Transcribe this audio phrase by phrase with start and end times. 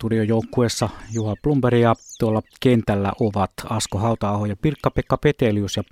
[0.00, 5.82] studiojoukkueessa Juha Plumberi ja tuolla kentällä ovat Asko Hautaaho ja Pirkka-Pekka Petelius ja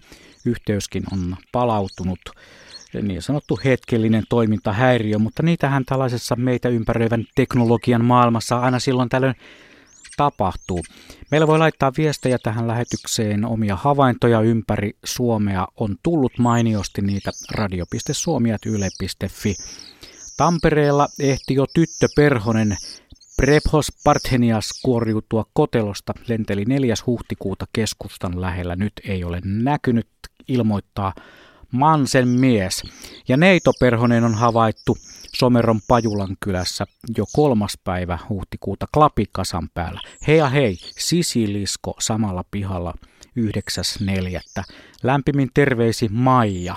[0.46, 2.18] yhteyskin on palautunut
[3.02, 9.34] niin sanottu hetkellinen toimintahäiriö, mutta niitähän tällaisessa meitä ympäröivän teknologian maailmassa aina silloin tällöin
[10.16, 10.82] tapahtuu.
[11.30, 19.54] Meillä voi laittaa viestejä tähän lähetykseen, omia havaintoja ympäri Suomea on tullut mainiosti niitä radio.suomiat.yle.fi.
[20.36, 22.76] Tampereella ehti jo tyttö Perhonen
[23.42, 26.94] Prephos Parthenias kuoriutua kotelosta lenteli 4.
[27.06, 28.76] huhtikuuta keskustan lähellä.
[28.76, 30.08] Nyt ei ole näkynyt,
[30.48, 31.14] ilmoittaa
[31.72, 32.82] Mansen mies.
[33.28, 34.98] Ja Neito Perhonen on havaittu
[35.36, 40.00] Someron Pajulan kylässä jo kolmas päivä huhtikuuta klapikasan päällä.
[40.26, 42.94] Hei ja hei, sisilisko samalla pihalla
[43.40, 44.62] 9.4.
[45.02, 46.76] Lämpimin terveisi Maija.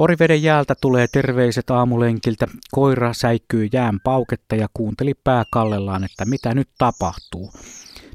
[0.00, 2.46] Oriveden jäältä tulee terveiset aamulenkiltä.
[2.70, 7.52] Koira säikkyy jään pauketta ja kuunteli pääkallellaan, että mitä nyt tapahtuu.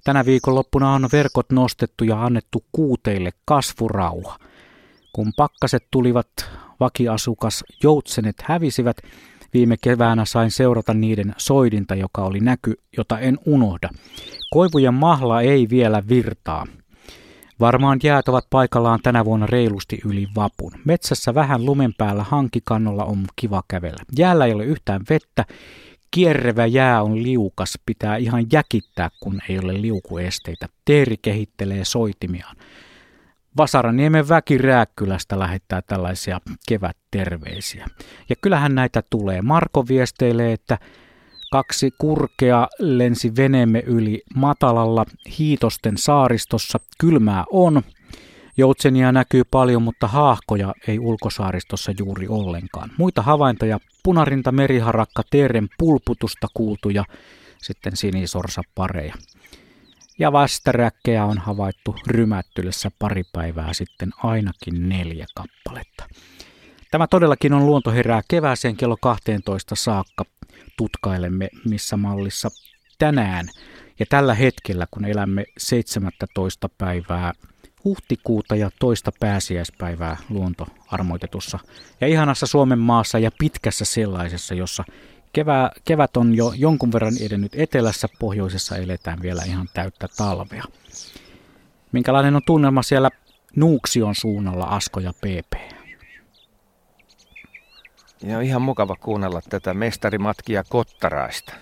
[0.03, 4.38] Tänä viikonloppuna on verkot nostettu ja annettu kuuteille kasvurauha.
[5.13, 6.28] Kun pakkaset tulivat,
[6.80, 8.97] vakiasukas joutsenet hävisivät.
[9.53, 13.89] Viime keväänä sain seurata niiden soidinta, joka oli näky, jota en unohda.
[14.50, 16.66] Koivujen mahla ei vielä virtaa.
[17.59, 20.72] Varmaan jäät ovat paikallaan tänä vuonna reilusti yli vapun.
[20.86, 24.03] Metsässä vähän lumen päällä hankikannolla on kiva kävellä.
[24.17, 25.45] Jäällä ei ole yhtään vettä.
[26.12, 30.67] Kierrevä jää on liukas, pitää ihan jäkittää, kun ei ole liukuesteitä.
[30.86, 32.56] Teeri kehittelee soitimiaan.
[33.58, 37.88] Vasaraniemen väki Rääkkylästä lähettää tällaisia kevätterveisiä.
[38.30, 39.42] Ja kyllähän näitä tulee.
[39.42, 40.78] Marko viesteilee, että
[41.56, 45.06] kaksi kurkea lensi veneemme yli matalalla
[45.39, 46.80] Hiitosten saaristossa.
[46.97, 47.81] Kylmää on.
[48.58, 52.92] Joutsenia näkyy paljon, mutta haahkoja ei ulkosaaristossa juuri ollenkaan.
[52.97, 57.03] Muita havaintoja punarinta meriharakka teeren pulputusta kuultu ja
[57.62, 59.16] sitten sinisorsa pareja
[60.19, 66.06] ja vastaräkkejä on havaittu rymättylässä pari päivää sitten ainakin neljä kappaletta.
[66.91, 70.34] Tämä todellakin on luonto herää kevääseen kello 12 saakka.
[70.77, 72.49] Tutkailemme missä mallissa
[72.97, 73.49] tänään
[73.99, 76.69] ja tällä hetkellä, kun elämme 17.
[76.77, 77.33] päivää
[77.83, 81.59] huhtikuuta ja toista pääsiäispäivää luontoarmoitetussa
[82.01, 84.83] ja ihanassa Suomen maassa ja pitkässä sellaisessa, jossa
[85.35, 90.63] Kevää, kevät on jo jonkun verran edennyt etelässä, pohjoisessa eletään vielä ihan täyttä talvea.
[91.91, 93.09] Minkälainen on tunnelma siellä
[93.55, 95.75] Nuuksion suunnalla Asko ja PP?
[98.25, 101.53] Ja on ihan mukava kuunnella tätä mestarimatkia kottaraista.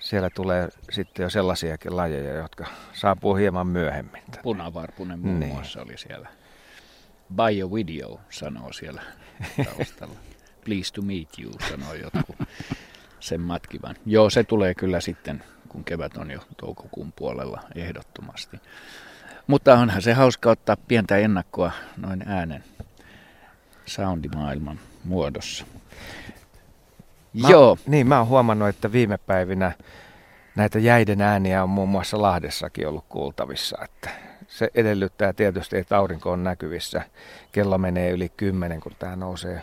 [0.00, 4.22] Siellä tulee sitten jo sellaisiakin lajeja, jotka saapuu hieman myöhemmin.
[4.42, 5.52] Punavarpunen muun niin.
[5.52, 6.28] muassa oli siellä.
[7.36, 9.02] Bio video sanoo siellä
[9.64, 10.14] taustalla.
[10.64, 12.36] Please to meet you, sanoo jotkut
[13.20, 13.96] sen matkivan.
[14.06, 18.56] Joo, se tulee kyllä sitten, kun kevät on jo toukokuun puolella ehdottomasti.
[19.46, 22.64] Mutta onhan se hauska ottaa pientä ennakkoa noin äänen
[23.86, 25.66] soundimaailman muodossa.
[27.42, 27.78] Mä, Joo.
[27.86, 29.72] Niin, mä oon huomannut, että viime päivinä
[30.56, 33.78] näitä jäiden ääniä on muun muassa Lahdessakin ollut kuultavissa.
[33.84, 34.10] Että
[34.48, 37.02] se edellyttää tietysti, että aurinko on näkyvissä.
[37.52, 39.62] Kello menee yli kymmenen, kun tämä nousee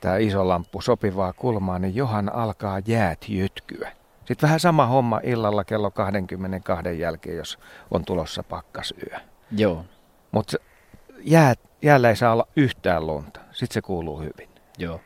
[0.00, 3.92] tämä iso lamppu sopivaa kulmaa, niin johan alkaa jäät jytkyä.
[4.18, 7.58] Sitten vähän sama homma illalla kello 22 jälkeen, jos
[7.90, 9.18] on tulossa pakkasyö.
[9.50, 9.84] Joo.
[10.32, 10.56] Mutta
[11.18, 13.40] jää, jäällä ei saa olla yhtään lunta.
[13.56, 14.48] Sitten se kuuluu hyvin.
[14.78, 15.00] Joo.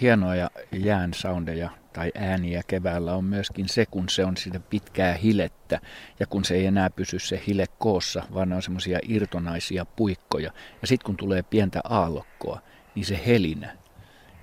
[0.00, 5.80] Hienoja jään soundeja tai ääniä keväällä on myöskin se, kun se on sitä pitkää hilettä
[6.20, 10.52] ja kun se ei enää pysy se hile koossa, vaan ne on semmoisia irtonaisia puikkoja.
[10.80, 12.60] Ja sitten kun tulee pientä aallokkoa,
[12.94, 13.76] niin se helinä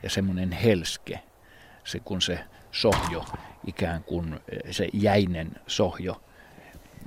[0.03, 1.19] ja semmoinen helske,
[1.83, 2.39] se kun se
[2.71, 3.25] sohjo,
[3.67, 4.39] ikään kuin
[4.71, 6.21] se jäinen sohjo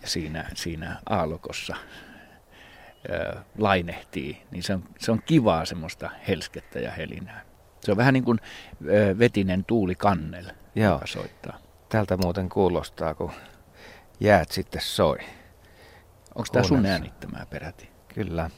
[0.04, 1.76] siinä, siinä aallokossa
[3.58, 7.44] lainehtii, niin se on, se on kivaa semmoista helskettä ja helinää.
[7.80, 8.40] Se on vähän niin kuin
[9.18, 10.92] vetinen tuuli kannel, Joo.
[10.92, 11.58] joka soittaa.
[11.88, 13.32] Tältä muuten kuulostaa, kun
[14.20, 15.18] jäät sitten soi.
[16.34, 17.90] Onko tämä sun äänittämää peräti?
[18.14, 18.50] Kyllä.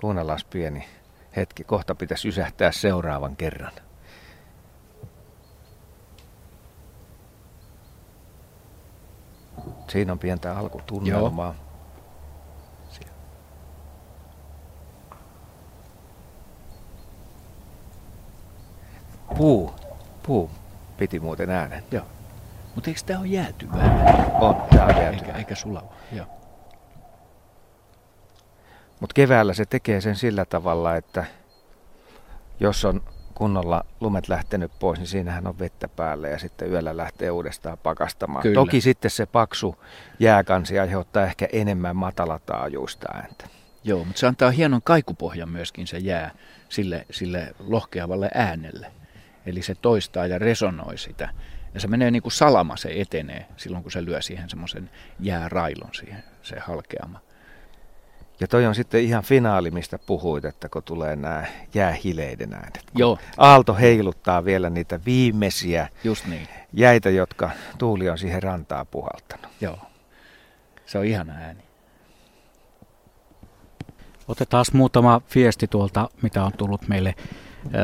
[0.00, 0.88] Kuunnellaan pieni
[1.36, 1.64] hetki.
[1.64, 3.72] Kohta pitäisi ysähtää seuraavan kerran.
[9.88, 11.54] Siinä on pientä alkutunnelmaa.
[11.58, 11.65] Joo.
[19.36, 19.74] Puu.
[20.22, 20.50] Puu
[20.96, 21.82] piti muuten äänen.
[21.90, 22.04] Joo.
[22.74, 23.84] Mutta eikö tämä ole jäätyvää?
[24.40, 25.10] On, tämä on jäätyvää.
[25.10, 25.92] Eikä, eikä sulava.
[26.12, 26.26] Joo.
[29.00, 31.24] Mutta keväällä se tekee sen sillä tavalla, että
[32.60, 33.02] jos on
[33.34, 38.42] kunnolla lumet lähtenyt pois, niin siinähän on vettä päällä ja sitten yöllä lähtee uudestaan pakastamaan.
[38.42, 38.54] Kyllä.
[38.54, 39.76] Toki sitten se paksu
[40.18, 43.48] jääkansi aiheuttaa ehkä enemmän matalataajuista ääntä.
[43.84, 46.30] Joo, mutta se antaa hienon kaikupohjan myöskin se jää
[46.68, 48.92] sille, sille lohkeavalle äänelle.
[49.46, 51.28] Eli se toistaa ja resonoi sitä.
[51.74, 54.90] Ja se menee niin kuin salama, se etenee silloin, kun se lyö siihen semmoisen
[55.20, 57.20] jäärailon siihen, se halkeama.
[58.40, 61.44] Ja toi on sitten ihan finaali, mistä puhuit, että kun tulee nämä
[61.74, 62.84] jäähileiden äänet.
[62.94, 63.18] Joo.
[63.36, 66.48] Aalto heiluttaa vielä niitä viimeisiä Just niin.
[66.72, 69.52] jäitä, jotka tuuli on siihen rantaa puhaltanut.
[69.60, 69.78] Joo.
[70.86, 71.62] Se on ihana ääni.
[74.28, 77.14] Otetaan muutama viesti tuolta, mitä on tullut meille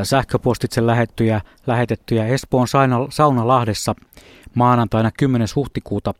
[0.03, 2.67] sähköpostitse lähettyjä, lähetettyjä Espoon
[3.09, 3.95] Saunalahdessa
[4.55, 5.47] maanantaina 10.
[5.55, 6.13] huhtikuuta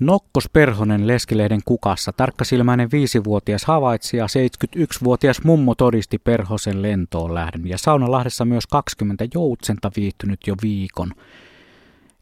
[0.00, 2.12] Nokkos Perhonen Leskilehden kukassa.
[2.12, 7.68] Tarkkasilmäinen viisivuotias havaitsi ja 71-vuotias mummo todisti Perhosen lentoon lähdön.
[7.68, 11.12] Ja Saunalahdessa myös 20 joutsenta viihtynyt jo viikon.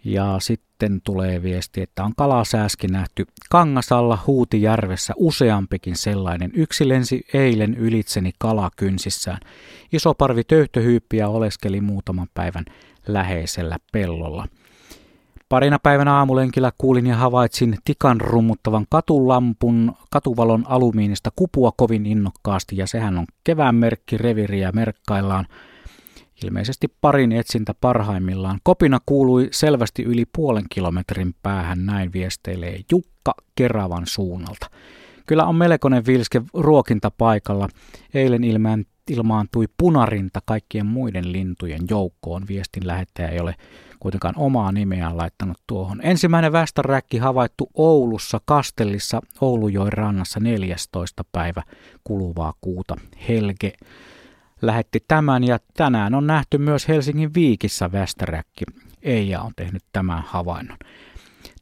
[0.04, 6.50] Ja sitten tulee viesti, että on kalasääski nähty Kangasalla Huutijärvessä useampikin sellainen.
[6.54, 9.40] Yksi lensi eilen ylitseni kalakynsissään.
[9.92, 12.64] Iso parvi töyhtöhyyppiä oleskeli muutaman päivän
[13.06, 14.46] läheisellä pellolla.
[15.48, 22.86] Parina päivänä aamulenkillä kuulin ja havaitsin tikan rummuttavan katulampun katuvalon alumiinista kupua kovin innokkaasti ja
[22.86, 25.46] sehän on kevään merkki reviriä merkkaillaan.
[26.44, 28.60] Ilmeisesti parin etsintä parhaimmillaan.
[28.62, 34.70] Kopina kuului selvästi yli puolen kilometrin päähän, näin viesteilee Jukka Keravan suunnalta.
[35.26, 37.68] Kyllä on melkoinen vilske ruokinta paikalla.
[38.14, 42.42] Eilen ilmään, ilmaantui punarinta kaikkien muiden lintujen joukkoon.
[42.48, 43.54] Viestin lähettäjä ei ole
[44.00, 46.00] kuitenkaan omaa nimeään laittanut tuohon.
[46.02, 51.24] Ensimmäinen västäräkki havaittu Oulussa Kastellissa Oulujoen rannassa 14.
[51.32, 51.62] päivä
[52.04, 52.96] kuluvaa kuuta.
[53.28, 53.72] Helge
[54.62, 58.64] lähetti tämän ja tänään on nähty myös Helsingin Viikissä västäräkki.
[59.02, 60.78] Eija on tehnyt tämän havainnon.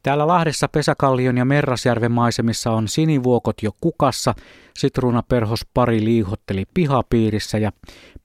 [0.03, 4.35] Täällä Lahdessa Pesäkallion ja Merrasjärven maisemissa on sinivuokot jo kukassa,
[4.77, 7.71] sitruunaperhos pari liihotteli pihapiirissä ja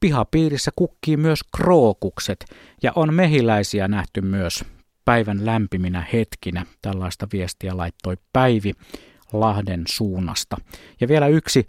[0.01, 2.45] pihapiirissä kukkii myös krookukset
[2.83, 4.65] ja on mehiläisiä nähty myös
[5.05, 6.67] päivän lämpiminä hetkinä.
[6.83, 8.73] Tällaista viestiä laittoi Päivi
[9.33, 10.57] Lahden suunnasta.
[11.01, 11.67] Ja vielä yksi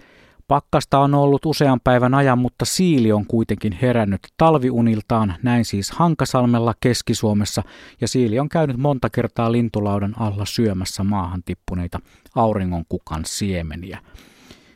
[0.48, 6.74] Pakkasta on ollut usean päivän ajan, mutta siili on kuitenkin herännyt talviuniltaan, näin siis Hankasalmella
[6.80, 7.64] Keski-Suomessa,
[8.02, 12.00] ja siili on käynyt monta kertaa lintulaudan alla syömässä maahan tippuneita
[12.36, 14.00] auringonkukan siemeniä.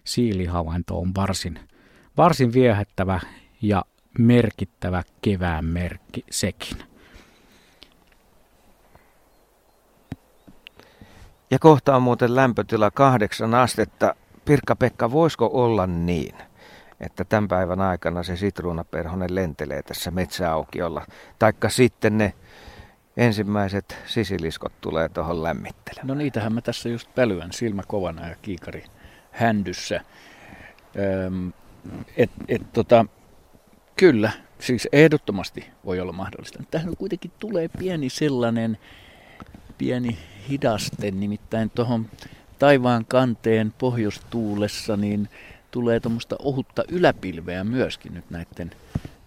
[0.03, 1.59] Siilihavainto on varsin,
[2.17, 3.19] varsin viehättävä
[3.61, 3.85] ja
[4.19, 6.77] merkittävä kevään merkki sekin.
[11.51, 14.15] Ja kohta on muuten lämpötila kahdeksan astetta.
[14.47, 16.35] Pirkka-Pekka, voisiko olla niin,
[16.99, 21.05] että tämän päivän aikana se sitruunaperhonen lentelee tässä metsäaukiolla,
[21.39, 22.33] taikka sitten ne
[23.17, 26.07] ensimmäiset sisiliskot tulee tuohon lämmittelemään?
[26.07, 28.83] No niitähän mä tässä just pälyän silmä kovana ja kiikari
[29.31, 30.01] händyssä.
[31.25, 31.53] Öm,
[32.17, 33.05] et, et, tota,
[33.95, 36.63] kyllä, siis ehdottomasti voi olla mahdollista.
[36.71, 38.77] Tähän kuitenkin tulee pieni sellainen
[39.77, 40.17] pieni
[40.49, 42.05] hidaste, nimittäin tuohon
[42.59, 45.29] taivaan kanteen pohjoistuulessa, niin
[45.71, 48.71] tulee tuommoista ohutta yläpilveä myöskin nyt näiden,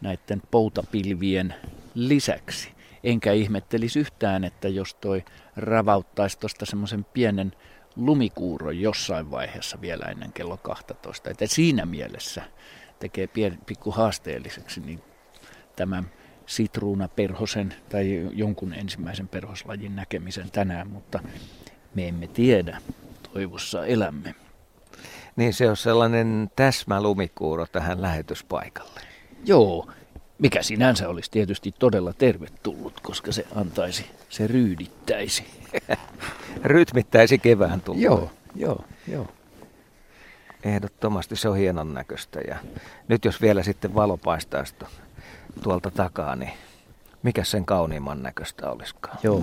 [0.00, 1.54] näiden poutapilvien
[1.94, 2.72] lisäksi.
[3.04, 5.24] Enkä ihmettelisi yhtään, että jos toi
[5.56, 7.52] ravauttaisi tuosta semmoisen pienen
[7.96, 11.30] lumikuuron jossain vaiheessa vielä ennen kello 12.
[11.30, 12.42] Että siinä mielessä
[12.98, 15.02] tekee pien, pikku haasteelliseksi niin
[15.76, 16.10] tämän
[16.46, 21.20] sitruunaperhosen tai jonkun ensimmäisen perhoslajin näkemisen tänään, mutta
[21.94, 22.78] me emme tiedä
[23.32, 24.34] toivossa elämme.
[25.36, 29.00] Niin se on sellainen täsmälumikuuro tähän lähetyspaikalle.
[29.44, 29.88] Joo,
[30.38, 35.44] mikä sinänsä olisi tietysti todella tervetullut, koska se antaisi, se ryydittäisi.
[36.64, 38.00] Rytmittäisi kevään tuloa.
[38.00, 39.26] Joo, joo, joo.
[40.64, 42.40] Ehdottomasti se on hienon näköistä.
[42.48, 42.56] Ja
[43.08, 44.74] nyt jos vielä sitten valo paistaisi
[45.62, 46.52] tuolta takaa, niin
[47.22, 49.18] mikä sen kauniimman näköistä olisikaan.
[49.22, 49.42] Joo.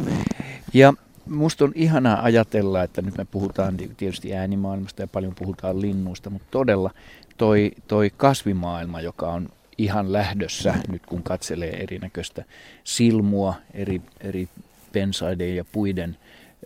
[0.73, 0.93] Ja
[1.29, 6.47] musta on ihanaa ajatella, että nyt me puhutaan tietysti äänimaailmasta ja paljon puhutaan linnuista, mutta
[6.51, 6.91] todella
[7.37, 12.43] toi, toi kasvimaailma, joka on ihan lähdössä nyt kun katselee erinäköistä
[12.83, 14.49] silmua eri, eri
[14.91, 16.17] pensaiden ja puiden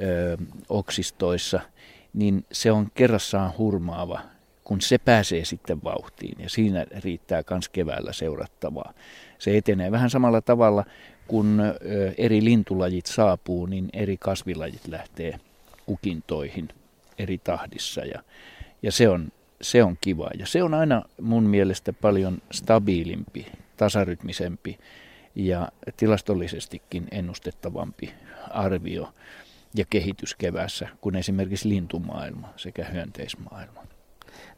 [0.01, 0.37] ö,
[0.69, 1.59] oksistoissa,
[2.13, 4.21] niin se on kerrassaan hurmaava,
[4.63, 8.93] kun se pääsee sitten vauhtiin ja siinä riittää myös keväällä seurattavaa.
[9.39, 10.85] Se etenee vähän samalla tavalla
[11.27, 11.61] kun
[12.17, 15.39] eri lintulajit saapuu, niin eri kasvilajit lähtee
[15.85, 16.69] kukintoihin
[17.17, 18.23] eri tahdissa ja,
[18.83, 20.29] ja se, on, se on kiva.
[20.39, 23.47] Ja se on aina mun mielestä paljon stabiilimpi
[23.77, 24.79] tasarytmisempi
[25.35, 28.13] ja tilastollisestikin ennustettavampi
[28.49, 29.13] arvio
[29.75, 33.83] ja kehitys keväässä kuin esimerkiksi lintumaailma sekä hyönteismaailma.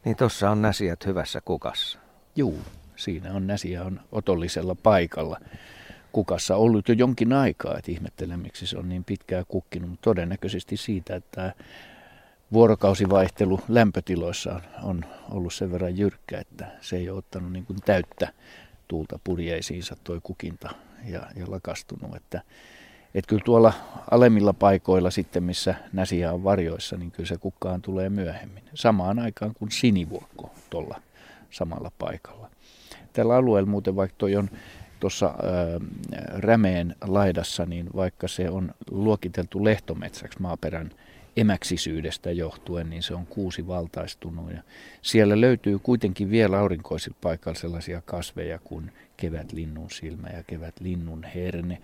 [0.04, 1.98] Niin tuossa on näsijät hyvässä kukassa.
[2.36, 2.58] Juu,
[2.96, 5.40] siinä on näsiä on otollisella paikalla
[6.14, 10.76] kukassa ollut jo jonkin aikaa, että ihmettelen miksi se on niin pitkään kukkinut, mutta todennäköisesti
[10.76, 11.52] siitä, että
[12.52, 18.32] vuorokausivaihtelu lämpötiloissa on ollut sen verran jyrkkä, että se ei ole ottanut niin kuin täyttä
[18.88, 20.70] tuulta purjeisiinsa toi kukinta
[21.04, 22.16] ja, ja lakastunut.
[22.16, 22.42] Että,
[23.14, 23.72] että kyllä tuolla
[24.10, 28.64] alemmilla paikoilla sitten, missä näsiä on varjoissa, niin kyllä se kukkaan tulee myöhemmin.
[28.74, 31.02] Samaan aikaan kuin sinivuokko tuolla
[31.50, 32.50] samalla paikalla.
[33.12, 34.50] Tällä alueella muuten, vaikka toi on
[35.04, 35.34] tuossa
[36.28, 40.90] Rämeen laidassa, niin vaikka se on luokiteltu lehtometsäksi maaperän
[41.36, 44.52] emäksisyydestä johtuen, niin se on kuusi valtaistunut.
[44.52, 44.62] Ja
[45.02, 51.82] siellä löytyy kuitenkin vielä aurinkoisilla paikalla sellaisia kasveja kuin kevätlinnun silmä ja kevätlinnun herne.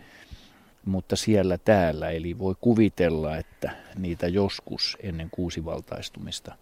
[0.85, 6.55] Mutta siellä täällä, eli voi kuvitella, että niitä joskus ennen kuusivaltaistumista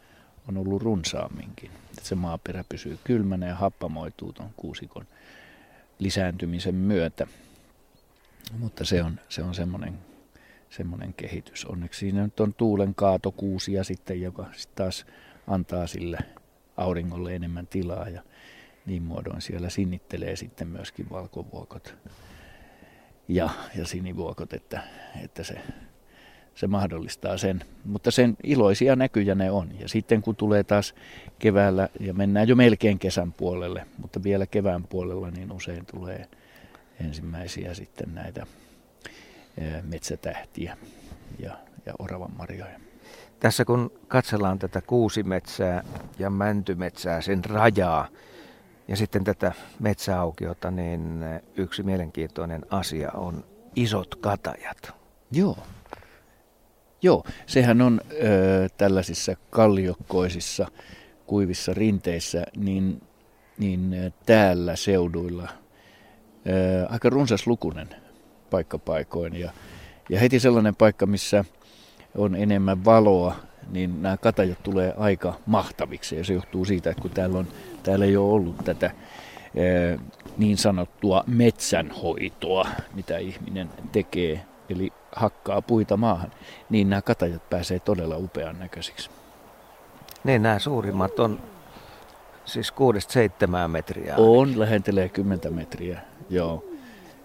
[0.49, 1.71] on ollut runsaamminkin.
[2.03, 5.07] Se maaperä pysyy kylmänä ja happamoituu tuon kuusikon
[5.99, 7.27] lisääntymisen myötä.
[8.59, 9.99] Mutta se on, se on semmoinen
[10.71, 11.65] semmoinen kehitys.
[11.65, 15.07] Onneksi siinä nyt on tuulen kaatokuusia sitten, joka sitten taas
[15.47, 16.19] antaa sille
[16.77, 18.23] auringolle enemmän tilaa ja
[18.87, 21.95] niin muodoin siellä sinnittelee sitten myöskin valkovuokot
[23.29, 24.83] ja, ja sinivuokot, että,
[25.25, 25.55] että se,
[26.59, 27.65] se mahdollistaa sen.
[27.85, 29.69] Mutta sen iloisia näkyjä ne on.
[29.81, 30.95] Ja sitten kun tulee taas
[31.39, 36.29] keväällä, ja mennään jo melkein kesän puolelle, mutta vielä kevään puolella, niin usein tulee
[37.01, 38.47] ensimmäisiä sitten näitä
[39.83, 40.77] metsätähtiä
[41.39, 42.81] ja, ja oravan marjoja.
[43.41, 45.85] Tässä kun katsellaan tätä kuusimetsää
[46.19, 48.09] ja mäntymetsää, sen rajaa
[48.89, 51.25] ja sitten tätä metsäaukiota, niin
[51.57, 53.45] yksi mielenkiintoinen asia on
[53.77, 54.93] isot katajat.
[55.33, 55.59] Joo.
[57.03, 60.67] Joo, sehän on ö, tällaisissa kalliokkoisissa
[61.27, 63.03] kuivissa rinteissä, niin,
[63.59, 65.49] niin täällä seuduilla
[66.47, 67.89] ö, aika runsas lukunen
[68.51, 69.37] paikkapaikoin.
[69.37, 69.51] Ja,
[70.09, 71.45] ja heti sellainen paikka, missä
[72.15, 73.37] on enemmän valoa,
[73.71, 76.17] niin nämä katajat tulee aika mahtaviksi.
[76.17, 77.49] Ja se johtuu siitä, että kun täällä, on,
[77.83, 78.91] täällä ei ole ollut tätä
[80.39, 84.41] niin sanottua metsänhoitoa, mitä ihminen tekee,
[84.71, 86.31] eli hakkaa puita maahan,
[86.71, 89.11] niin nämä katajat pääsee todella upean näköisiksi.
[90.25, 91.41] Niin, nämä suurimmat on
[92.45, 94.15] siis 6-7 metriä.
[94.17, 96.65] On, lähentelee 10 metriä, joo.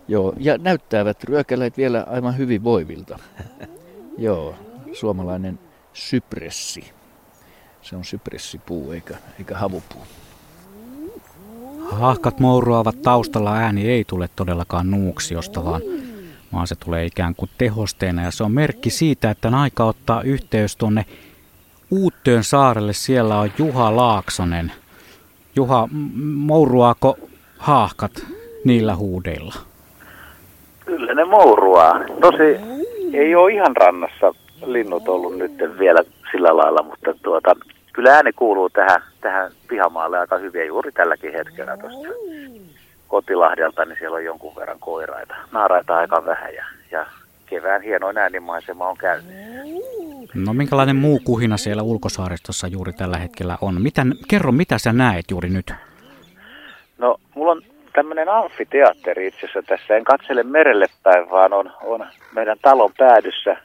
[0.07, 3.19] Joo, ja näyttävät ryökäleet vielä aivan hyvin voivilta.
[4.17, 4.55] Joo,
[4.93, 5.59] suomalainen
[5.93, 6.91] sypressi.
[7.81, 10.01] Se on sypressipuu eikä, eikä havupuu.
[11.89, 15.81] Hahkat mouruavat taustalla ääni ei tule todellakaan nuuksiosta, vaan,
[16.53, 18.23] vaan se tulee ikään kuin tehosteena.
[18.23, 21.05] Ja se on merkki siitä, että on aika ottaa yhteys tuonne
[21.91, 22.93] Uuttöön saarelle.
[22.93, 24.71] Siellä on Juha Laaksonen.
[25.55, 25.87] Juha,
[26.35, 27.17] mouruaako
[27.57, 28.11] haahkat
[28.65, 29.55] niillä huudeilla?
[30.85, 31.99] Kyllä ne mouruaa.
[32.21, 32.57] Tosi
[33.13, 34.33] ei ole ihan rannassa
[34.65, 37.55] linnut ollut nyt vielä sillä lailla, mutta tuota,
[37.93, 42.07] kyllä ääni kuuluu tähän, tähän pihamaalle aika hyvin juuri tälläkin hetkellä tuosta
[43.13, 45.35] kotilahdelta, niin siellä on jonkun verran koiraita.
[45.51, 47.05] Naaraita aika vähän ja, ja
[47.45, 49.25] kevään hienoin äänimaisema on käynyt.
[50.33, 53.81] No minkälainen muu kuhina siellä ulkosaaristossa juuri tällä hetkellä on?
[53.81, 55.73] Mitä, kerro, mitä sä näet juuri nyt?
[56.97, 57.61] No, mulla on
[57.95, 59.95] tämmöinen amfiteatteri itse asiassa tässä.
[59.95, 62.05] En katsele merelle päin, vaan on, on
[62.35, 63.57] meidän talon päädyssä,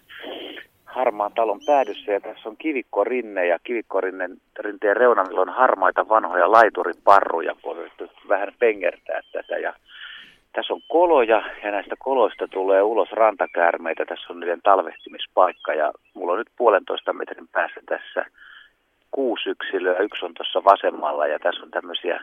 [0.98, 2.12] harmaan talon päädyssä.
[2.12, 8.52] Ja tässä on kivikkorinne ja kivikkorinteen rinteen reunamilla on harmaita vanhoja laituriparruja, kun on vähän
[8.58, 9.58] pengertää tätä.
[9.58, 9.72] Ja
[10.52, 14.04] tässä on koloja ja näistä koloista tulee ulos rantakäärmeitä.
[14.04, 18.24] Tässä on niiden talvehtimispaikka ja mulla on nyt puolentoista metrin päässä tässä
[19.10, 19.98] kuusi yksilöä.
[19.98, 22.20] Yksi on tuossa vasemmalla ja tässä on tämmöisiä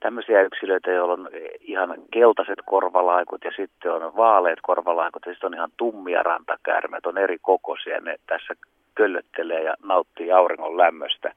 [0.00, 1.28] tämmöisiä yksilöitä, joilla on
[1.60, 7.18] ihan keltaiset korvalaikut ja sitten on vaaleat korvalaikut ja sitten on ihan tummia rantakäärmeet, on
[7.18, 8.00] eri kokoisia.
[8.00, 8.54] Ne tässä
[8.94, 11.32] köllöttelee ja nauttii auringon lämmöstä,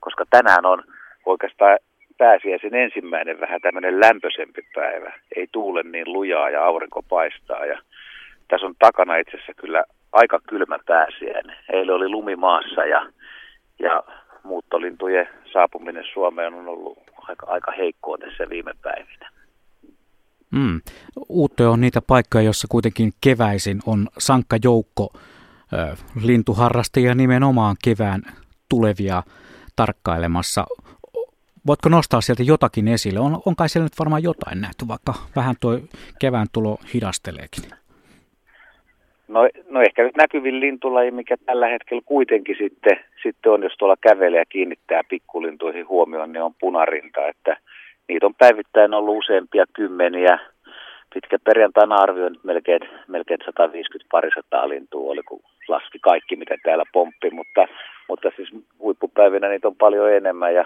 [0.00, 0.82] koska tänään on
[1.26, 1.78] oikeastaan
[2.18, 5.12] pääsiäisen ensimmäinen vähän tämmöinen lämpöisempi päivä.
[5.36, 7.78] Ei tuule niin lujaa ja aurinko paistaa ja
[8.48, 11.56] tässä on takana itse asiassa kyllä aika kylmä pääsiäinen.
[11.72, 13.06] Eilen oli lumimaassa ja,
[13.78, 14.02] ja
[14.44, 16.98] muuttolintujen saapuminen Suomeen on ollut
[17.28, 19.30] aika, aika heikkoa tässä viime päivinä.
[20.50, 20.80] Mm.
[21.28, 25.12] Uutto on niitä paikkoja, joissa kuitenkin keväisin on sankka joukko
[26.22, 28.22] lintuharrastajia nimenomaan kevään
[28.68, 29.22] tulevia
[29.76, 30.66] tarkkailemassa.
[31.66, 33.20] voitko nostaa sieltä jotakin esille?
[33.20, 35.78] On, on kai siellä nyt varmaan jotain nähty, vaikka vähän tuo
[36.18, 37.83] kevään tulo hidasteleekin.
[39.34, 43.96] No, no ehkä nyt näkyvin lintulaji, mikä tällä hetkellä kuitenkin sitten, sitten on, jos tuolla
[44.00, 47.56] kävelee ja kiinnittää pikkulintuihin huomioon, niin on punarinta, että
[48.08, 50.38] niitä on päivittäin ollut useampia kymmeniä.
[51.14, 56.84] Pitkä perjantaina arvio nyt melkein, melkein 150 parisataa lintua oli, kun laski kaikki, mitä täällä
[56.92, 57.66] pomppi, mutta,
[58.08, 58.48] mutta siis
[58.78, 60.64] huippupäivinä niitä on paljon enemmän ja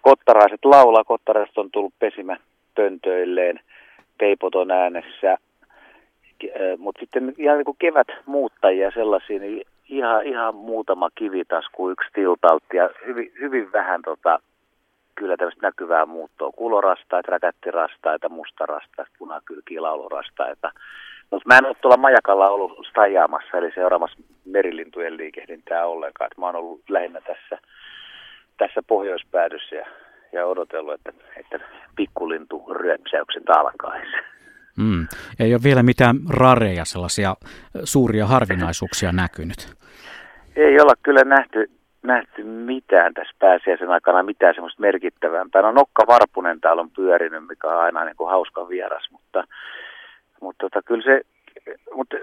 [0.00, 2.36] kottaraiset laulaa, kottaraiset on tullut pesimä
[2.74, 3.60] pöntöilleen,
[4.18, 5.38] peipot on äänessä,
[6.78, 12.90] mutta sitten ihan niin kevät muuttajia sellaisia, niin ihan, ihan muutama kivitasku, yksi tiltaltti ja
[13.06, 14.38] hyvin, hyvin vähän tota,
[15.14, 16.52] kyllä tämmöistä näkyvää muuttoa.
[16.52, 20.72] Kulorastaita, räkättirastaita, mustarastaita, punakylkiä, laulurastaita.
[21.30, 26.28] Mutta mä en ole tuolla majakalla ollut stajaamassa, eli seuraamassa merilintujen liikehdintää ollenkaan.
[26.32, 27.58] Et mä oon ollut lähinnä tässä,
[28.58, 29.86] tässä pohjoispäädyssä ja,
[30.32, 34.16] ja odotellut, että, että pikkulintu ryöpsäyksen alkaisi.
[34.78, 35.06] Mm.
[35.40, 37.34] Ei ole vielä mitään rareja, sellaisia
[37.84, 39.74] suuria harvinaisuuksia näkynyt.
[40.56, 41.70] Ei olla kyllä nähty,
[42.02, 45.62] nähty mitään tässä pääsiäisen aikana, mitään semmoista merkittävämpää.
[45.62, 49.44] No Nokka Varpunen täällä on pyörinyt, mikä on aina niin kuin hauska vieras, mutta,
[50.40, 51.20] mutta tota, kyllä se,
[51.94, 52.16] mutta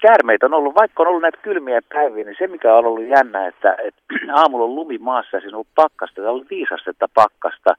[0.00, 3.46] käärmeitä on ollut, vaikka on ollut näitä kylmiä päiviä, niin se mikä on ollut jännä,
[3.46, 4.02] että, että
[4.40, 7.74] aamulla on lumi maassa ja siinä on ollut pakkasta, täällä oli viisastetta pakkasta.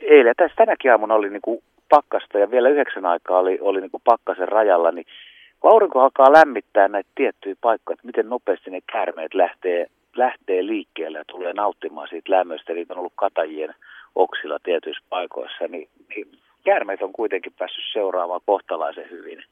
[0.00, 3.90] Eilen tässä tänäkin aamuna oli niin kuin pakkasta ja vielä yhdeksän aikaa oli, oli niin
[3.90, 5.06] kuin pakkasen rajalla, niin
[5.60, 11.18] kun aurinko alkaa lämmittää näitä tiettyjä paikkoja, että miten nopeasti ne käärmeet lähtee, lähtee liikkeelle
[11.18, 13.74] ja tulee nauttimaan siitä lämmöstä, niitä on ollut katajien
[14.14, 16.28] oksilla tietyissä paikoissa, niin, niin
[16.64, 19.42] käärmeet on kuitenkin päässyt seuraamaan kohtalaisen hyvin.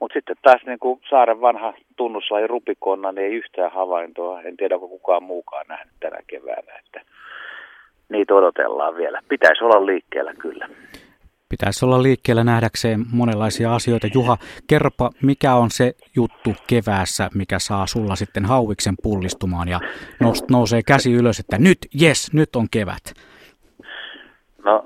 [0.00, 4.42] Mutta sitten taas niin kuin saaren vanha tunnuslaji rupikonna, niin ei yhtään havaintoa.
[4.42, 7.00] En tiedä, onko kukaan muukaan nähnyt tänä keväänä, että
[8.08, 9.20] niitä odotellaan vielä.
[9.28, 10.68] Pitäisi olla liikkeellä kyllä.
[11.50, 14.06] Pitäisi olla liikkeellä nähdäkseen monenlaisia asioita.
[14.14, 19.80] Juha, kerropa, mikä on se juttu keväässä, mikä saa sulla sitten hauiksen pullistumaan ja
[20.50, 23.04] nousee käsi ylös, että nyt, yes, nyt on kevät.
[24.64, 24.84] No,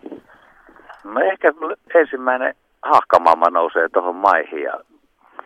[1.05, 1.53] no ehkä
[1.95, 4.81] ensimmäinen hahkamamma nousee tuohon maihin ja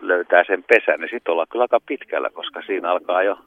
[0.01, 3.39] löytää sen pesän, niin sitten ollaan kyllä aika pitkällä, koska siinä alkaa jo,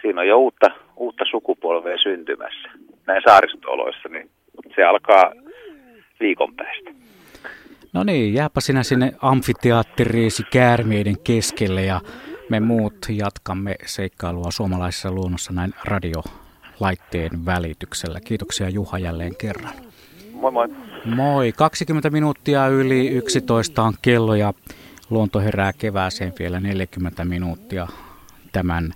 [0.00, 2.68] siinä on jo uutta, uutta sukupolvea syntymässä.
[3.06, 4.30] Näin saaristooloissa, niin
[4.76, 5.32] se alkaa
[6.20, 6.90] viikon päästä.
[7.92, 12.00] No niin, jääpä sinä sinne amfiteatteriisi käärmeiden keskelle ja
[12.48, 18.20] me muut jatkamme seikkailua suomalaisessa luonnossa näin radiolaitteen välityksellä.
[18.20, 19.74] Kiitoksia Juha jälleen kerran.
[20.32, 20.68] Moi moi.
[21.04, 21.52] Moi.
[21.52, 24.54] 20 minuuttia yli 11 on kello ja
[25.10, 27.88] luonto herää kevääseen vielä 40 minuuttia
[28.52, 28.92] tämän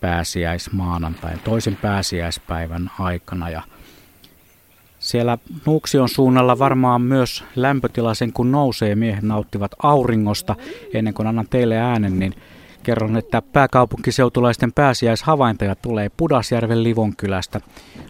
[0.00, 3.50] pääsiäismaanantain, toisen pääsiäispäivän aikana.
[3.50, 3.62] Ja
[5.06, 10.54] siellä Nuuksion suunnalla varmaan myös lämpötila sen kun nousee, miehet nauttivat auringosta.
[10.94, 12.34] Ennen kuin annan teille äänen, niin
[12.82, 17.60] kerron, että pääkaupunkiseutulaisten pääsiäishavaintoja tulee Pudasjärven Livonkylästä.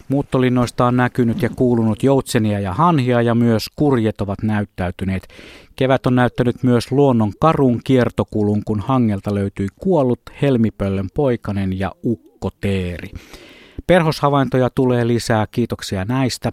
[0.09, 5.29] Muuttolinnoista on näkynyt ja kuulunut joutsenia ja hanhia ja myös kurjet ovat näyttäytyneet.
[5.77, 13.11] Kevät on näyttänyt myös luonnon karun kiertokulun, kun hangelta löytyi kuollut helmipöllön poikanen ja ukkoteeri.
[13.87, 16.53] Perhoshavaintoja tulee lisää, kiitoksia näistä.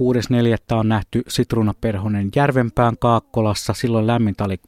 [0.00, 0.76] 6.4.
[0.76, 4.60] on nähty sitruunaperhonen Järvenpään Kaakkolassa, silloin lämmintä oli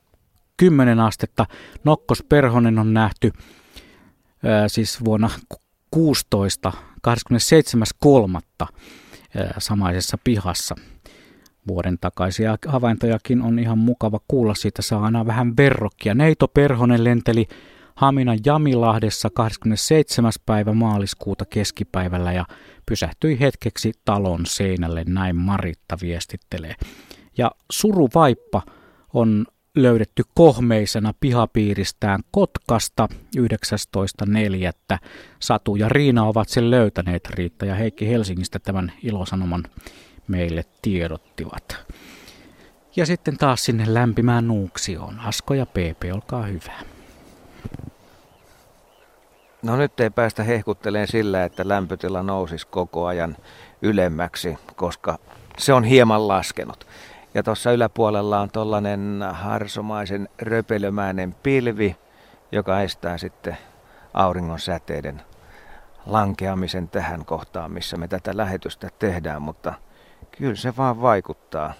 [0.57, 1.47] 10 astetta.
[1.85, 3.33] Nokkosperhonen on nähty
[4.45, 5.31] ää, siis vuonna
[5.91, 6.73] 16,
[8.65, 8.67] 27.3.
[9.59, 10.75] samaisessa pihassa.
[11.69, 16.15] Vuoden takaisia havaintojakin on ihan mukava kuulla, siitä saa aina vähän verrokkia.
[16.15, 17.49] Neito Perhonen lenteli
[17.95, 20.33] Haminan Jamilahdessa 27.
[20.47, 22.45] päivä maaliskuuta keskipäivällä ja
[22.87, 26.75] pysähtyi hetkeksi talon seinälle, näin Maritta viestittelee.
[27.39, 28.63] Ja suruvaippa
[29.15, 34.99] on löydetty kohmeisena pihapiiristään Kotkasta 19.4.
[35.41, 37.31] Satu ja Riina ovat sen löytäneet.
[37.31, 39.65] Riitta ja Heikki Helsingistä tämän ilosanoman
[40.29, 41.77] meille tiedottivat.
[42.97, 45.19] Ja sitten taas sinne lämpimään Nuuksioon.
[45.21, 47.00] Asko ja PP, olkaa hyvä.
[49.63, 53.37] No nyt ei päästä hehkutteleen sillä, että lämpötila nousisi koko ajan
[53.83, 55.19] ylemmäksi, koska
[55.59, 56.87] se on hieman laskenut.
[57.35, 61.97] Ja tuossa yläpuolella on tuollainen harsomaisen röpelömäinen pilvi,
[62.53, 63.57] joka estää sitten
[64.15, 65.23] auringon säteiden
[66.07, 69.75] lankeamisen tähän kohtaan, missä me tätä lähetystä tehdään, mutta
[70.31, 71.73] kyllä se vaan vaikuttaa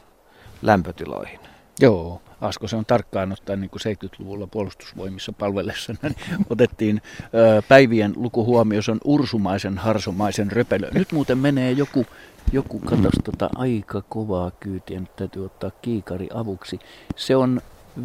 [0.63, 1.41] lämpötiloihin.
[1.81, 6.17] Joo, Asko se on tarkkaan ottaen niin kuin 70-luvulla puolustusvoimissa palvellessa, niin
[6.51, 7.03] otettiin
[7.35, 10.91] ö, päivien luku huomioon, se on ursumaisen, harsomaisen röpelö.
[10.95, 12.07] Nyt muuten menee joku,
[12.53, 16.79] joku katos tota, aika kovaa kyytiä, nyt täytyy ottaa kiikari avuksi.
[17.17, 17.61] Se on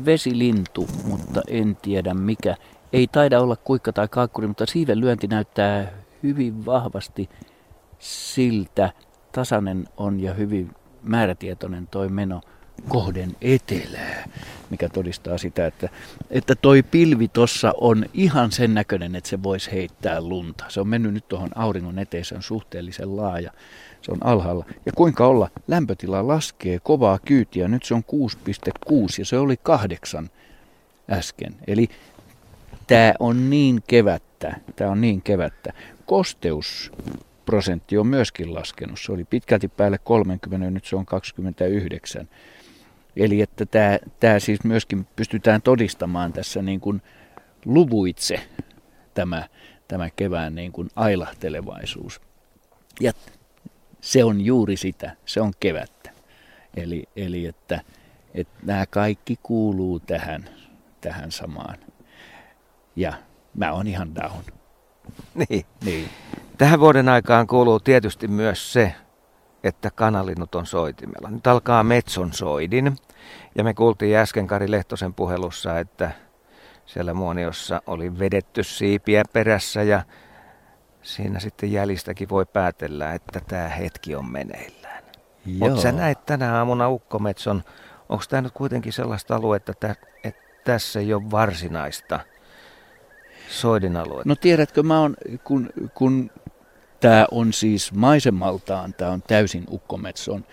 [0.06, 2.56] vesilintu, mutta en tiedä mikä.
[2.94, 5.92] Ei taida olla kuikka tai kaakkuri, mutta siiven lyönti näyttää
[6.24, 7.30] hyvin vahvasti
[8.00, 8.92] siltä.
[9.32, 10.72] Tasainen on ja hyvin
[11.04, 12.42] määrätietoinen toi meno
[12.88, 14.30] kohden etelää,
[14.70, 15.90] mikä todistaa sitä, että,
[16.30, 20.66] että toi pilvi tuossa on ihan sen näköinen, että se voisi heittää lunta.
[20.68, 23.52] Se on mennyt nyt tuohon auringon eteen, se on suhteellisen laaja,
[24.02, 24.66] se on alhaalla.
[24.86, 28.04] Ja kuinka olla, lämpötila laskee kovaa kyytiä, nyt se on
[28.90, 30.30] 6,6 ja se oli kahdeksan
[31.10, 31.56] äsken.
[31.68, 31.90] Eli
[32.88, 35.74] tämä on niin kevättä, tämä on niin kevättä.
[36.06, 36.92] Kosteus
[37.46, 39.00] prosentti on myöskin laskenut.
[39.00, 42.28] Se oli pitkälti päälle 30, nyt se on 29.
[43.16, 47.02] Eli että tämä, tämä siis myöskin pystytään todistamaan tässä niin kuin
[47.66, 48.40] luvuitse
[49.14, 49.48] tämä,
[49.88, 52.22] tämä kevään niin kuin ailahtelevaisuus.
[53.00, 53.14] Ja
[54.02, 56.12] se on juuri sitä, se on kevättä.
[56.76, 57.82] Eli, eli että,
[58.34, 60.50] että nämä kaikki kuuluu tähän,
[61.02, 61.78] tähän samaan.
[62.96, 63.14] Ja
[63.54, 64.44] mä oon ihan down.
[65.50, 65.66] Niin.
[65.86, 66.10] niin.
[66.58, 68.96] Tähän vuoden aikaan kuuluu tietysti myös se,
[69.66, 71.30] että kanalinnut on soitimella.
[71.30, 72.98] Nyt alkaa Metson soidin.
[73.56, 76.12] Ja me kuultiin äsken Kari Lehtosen puhelussa, että
[76.86, 80.04] siellä Muoniossa oli vedetty siipiä perässä ja
[81.02, 85.04] siinä sitten jäljistäkin voi päätellä, että tämä hetki on meneillään.
[85.46, 87.64] Mutta sä näit tänä aamuna Ukkometson,
[88.10, 92.20] onko tämä nyt kuitenkin sellaista aluetta, että, että tässä ei ole varsinaista
[93.50, 94.30] soidin aluetta?
[94.30, 96.32] No tiedätkö, mä oon, kun, kun
[97.00, 100.46] Tämä on siis maisemaltaan, tämä on täysin Ukkometson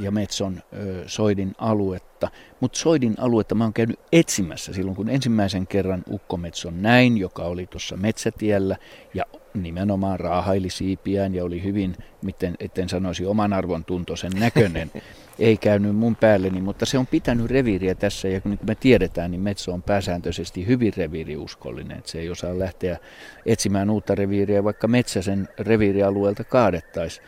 [0.00, 0.62] ja Metson
[1.06, 2.30] Soidin aluetta.
[2.60, 7.66] Mutta Soidin aluetta mä oon käynyt etsimässä silloin, kun ensimmäisen kerran Ukkometson näin, joka oli
[7.66, 8.76] tuossa metsätiellä
[9.14, 14.90] ja nimenomaan raahaili siipiään ja oli hyvin, miten, etten sanoisi oman arvon tuntoisen näköinen.
[15.38, 19.30] Ei käynyt mun päälleni, mutta se on pitänyt reviiriä tässä ja niin kuin me tiedetään,
[19.30, 21.98] niin Metso on pääsääntöisesti hyvin reviiriuskollinen.
[21.98, 22.98] Että se ei osaa lähteä
[23.46, 27.26] etsimään uutta reviiriä, vaikka metsäsen reviirialueelta kaadettaisiin.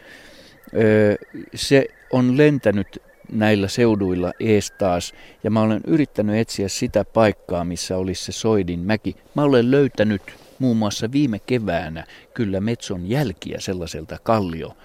[1.54, 7.96] Se on lentänyt näillä seuduilla ees taas, ja mä olen yrittänyt etsiä sitä paikkaa, missä
[7.96, 9.16] olisi se Soidin mäki.
[9.34, 10.22] Mä olen löytänyt
[10.60, 14.76] muun muassa viime keväänä kyllä Metson jälkiä sellaiselta kallio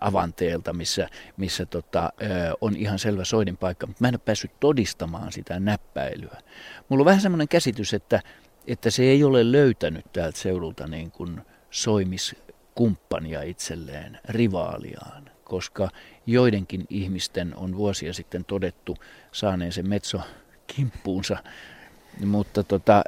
[0.00, 2.12] avanteelta, missä, missä tota,
[2.60, 6.36] on ihan selvä soidin paikka, mutta mä en ole päässyt todistamaan sitä näppäilyä.
[6.88, 8.20] Mulla on vähän semmoinen käsitys, että,
[8.66, 15.88] että se ei ole löytänyt täältä seudulta niin kuin soimiskumppania itselleen, rivaaliaan, koska
[16.26, 18.96] joidenkin ihmisten on vuosia sitten todettu
[19.32, 20.20] saaneen se metso
[20.66, 21.36] kimppuunsa
[22.24, 23.04] mutta tota,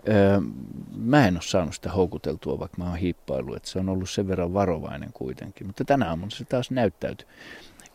[0.96, 4.28] mä en ole saanut sitä houkuteltua, vaikka mä oon hiippailu, että se on ollut sen
[4.28, 5.66] verran varovainen kuitenkin.
[5.66, 7.28] Mutta tänä aamuna se taas näyttäytyy.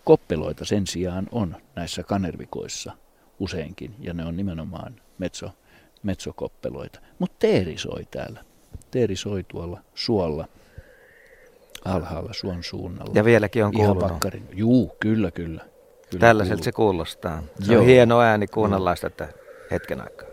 [0.03, 2.91] Koppeloita sen sijaan on näissä kanervikoissa
[3.39, 5.51] useinkin, ja ne on nimenomaan metso,
[6.03, 6.99] metsokoppeloita.
[7.19, 8.43] Mutta teeri soi täällä.
[8.91, 10.47] Teeri soi tuolla suolla,
[11.85, 13.11] alhaalla suon suunnalla.
[13.15, 14.03] Ja vieläkin on kuulunut.
[14.03, 15.61] Ihan Juu, kyllä, kyllä.
[16.09, 17.43] kyllä Tällaiselta se kuulostaa.
[17.59, 17.81] Se Joo.
[17.81, 19.27] on hieno ääni kuunnella sitä
[19.71, 20.26] hetken aikaa.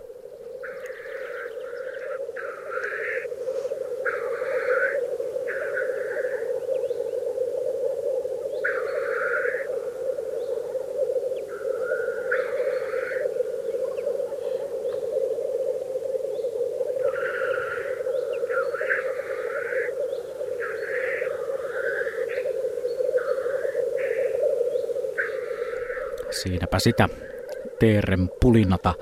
[26.45, 27.09] Siinäpä sitä
[27.79, 28.95] Teeren pulinata.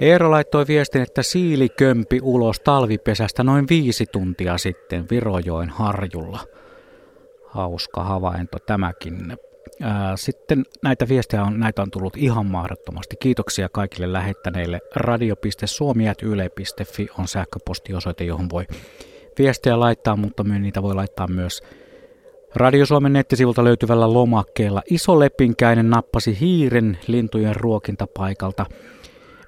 [0.00, 6.40] Eero laittoi viestin, että siili kömpi ulos talvipesästä noin viisi tuntia sitten Virojoen harjulla.
[7.46, 9.36] Hauska havainto tämäkin.
[10.16, 13.16] Sitten näitä viestejä on, näitä on tullut ihan mahdottomasti.
[13.16, 14.80] Kiitoksia kaikille lähettäneille.
[14.96, 18.66] radio.suomi.yle.fi on sähköpostiosoite, johon voi
[19.38, 21.62] viestejä laittaa, mutta niitä voi laittaa myös
[22.56, 28.66] Radio Suomen nettisivulta löytyvällä lomakkeella iso lepinkäinen nappasi hiiren lintujen ruokintapaikalta.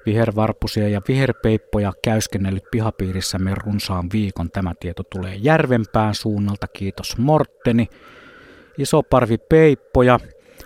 [0.05, 4.51] Vihervarpusia ja viherpeippoja käyskennellyt pihapiirissämme runsaan viikon.
[4.51, 6.67] Tämä tieto tulee Järvenpään suunnalta.
[6.67, 7.87] Kiitos Mortteni.
[8.77, 10.19] Iso parvi peippoja.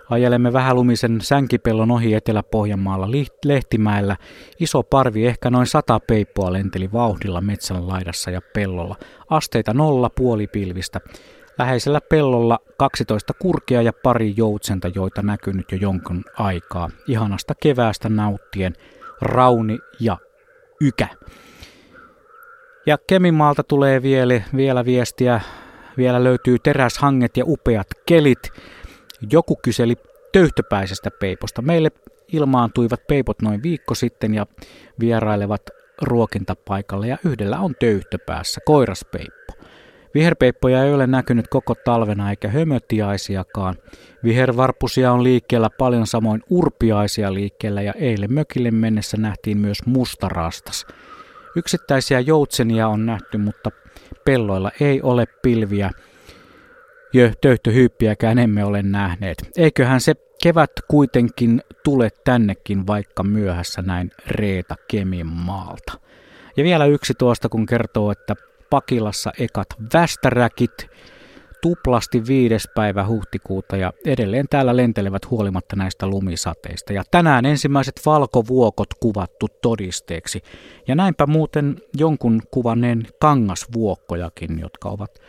[0.10, 3.12] Ajelemme vähälumisen sänkipellon ohi Etelä-Pohjanmaalla
[3.46, 4.18] Lehtimäellä.
[4.60, 8.96] Iso parvi, ehkä noin sata peippoa lenteli vauhdilla metsän laidassa ja pellolla.
[9.30, 11.00] Asteita nolla puolipilvistä.
[11.62, 16.90] Läheisellä pellolla 12 kurkia ja pari joutsenta, joita näkynyt jo jonkun aikaa.
[17.08, 18.74] Ihanasta keväästä nauttien
[19.22, 20.18] Rauni ja
[20.82, 21.08] Ykä.
[22.86, 25.42] Ja Kemimaalta tulee vielä, vielä viestiä,
[25.98, 28.50] vielä löytyy teräshanget ja upeat kelit.
[29.32, 29.96] Joku kyseli
[30.32, 31.62] töyhtöpäisestä peiposta.
[31.62, 31.92] Meille
[32.34, 34.46] ilmaantuivat peipot noin viikko sitten ja
[35.00, 35.62] vierailevat
[36.02, 39.54] ruokintapaikalle ja yhdellä on töyhtöpäässä, koiraspeippo.
[40.14, 43.76] Viherpeippoja ei ole näkynyt koko talvena eikä hömötiaisiakaan.
[44.24, 50.86] Vihervarpusia on liikkeellä paljon samoin urpiaisia liikkeellä ja eilen mökille mennessä nähtiin myös mustarastas.
[51.56, 53.72] Yksittäisiä joutsenia on nähty, mutta
[54.26, 55.92] pelloilla ei ole pilviä.
[57.14, 59.38] Jo töyhtöhyyppiäkään emme ole nähneet.
[59.58, 65.94] Eiköhän se kevät kuitenkin tule tännekin vaikka myöhässä näin Reeta Kemin maalta.
[66.58, 68.36] Ja vielä yksi tuosta, kun kertoo, että
[68.72, 70.88] Pakilassa ekat västäräkit
[71.62, 76.94] tuplasti viides päivä huhtikuuta ja edelleen täällä lentelevät huolimatta näistä lumisateista.
[76.94, 80.42] Ja tänään ensimmäiset valkovuokot kuvattu todisteeksi.
[80.88, 85.20] Ja näinpä muuten jonkun kuvanneen kangasvuokkojakin, jotka ovat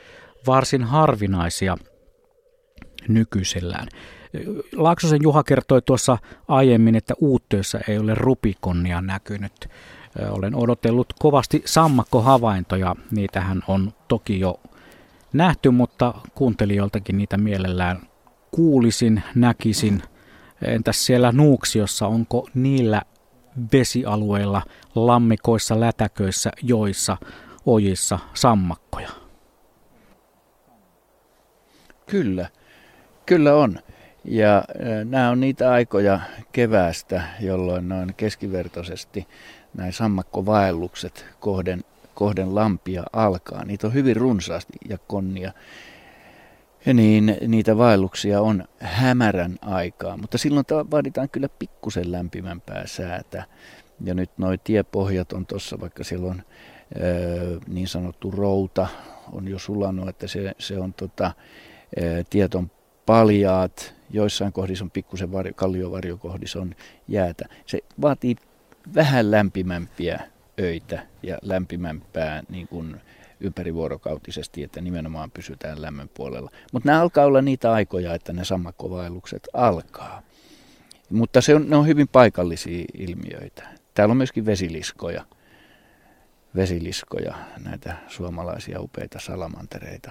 [0.46, 1.76] varsin harvinaisia
[3.08, 3.88] nykyisellään.
[4.76, 9.68] Laaksosen Juha kertoi tuossa aiemmin, että uuttöissä ei ole rupikonnia näkynyt.
[10.30, 14.60] Olen odotellut kovasti sammakkohavaintoja, niitähän on toki jo
[15.32, 18.00] nähty, mutta kuuntelijoiltakin niitä mielellään
[18.50, 20.02] kuulisin, näkisin.
[20.62, 23.02] Entäs siellä Nuuksiossa, onko niillä
[23.72, 24.62] vesialueilla,
[24.94, 27.16] lammikoissa, lätäköissä, joissa,
[27.66, 29.08] ojissa sammakkoja?
[32.06, 32.48] Kyllä,
[33.26, 33.78] kyllä on.
[34.24, 34.64] Ja
[35.04, 36.20] nämä on niitä aikoja
[36.52, 39.26] keväästä, jolloin noin keskivertoisesti
[39.76, 43.64] näin sammakkovaellukset kohden, kohden lampia alkaa.
[43.64, 45.52] Niitä on hyvin runsaasti ja konnia.
[46.86, 53.44] Ja niin niitä vaelluksia on hämärän aikaa, mutta silloin vaaditaan kyllä pikkusen lämpimämpää säätä.
[54.04, 56.42] Ja nyt nuo tiepohjat on tuossa, vaikka siellä on
[57.00, 58.86] ö, niin sanottu routa,
[59.32, 61.32] on jo sulanut, että se, se on tota,
[62.00, 62.70] ö, tieton
[63.06, 66.74] paljaat, joissain kohdissa on pikkusen varjo, kalliovarjokohdissa on
[67.08, 67.44] jäätä.
[67.66, 68.36] Se vaatii
[68.94, 70.20] vähän lämpimämpiä
[70.60, 73.00] öitä ja lämpimämpää niin kuin
[73.40, 76.50] ympärivuorokautisesti, että nimenomaan pysytään lämmön puolella.
[76.72, 80.22] Mutta nämä alkaa olla niitä aikoja, että ne sammakkovaellukset alkaa.
[81.10, 83.68] Mutta se on, ne on hyvin paikallisia ilmiöitä.
[83.94, 85.24] Täällä on myöskin vesiliskoja,
[86.56, 90.10] vesiliskoja näitä suomalaisia upeita salamantereita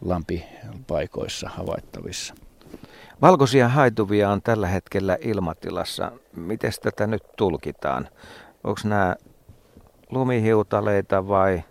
[0.00, 2.34] lampipaikoissa havaittavissa.
[3.24, 6.12] Valkoisia haituvia on tällä hetkellä ilmatilassa.
[6.36, 8.08] Miten tätä nyt tulkitaan?
[8.64, 9.16] Onko nämä
[10.10, 11.64] lumihiutaleita vai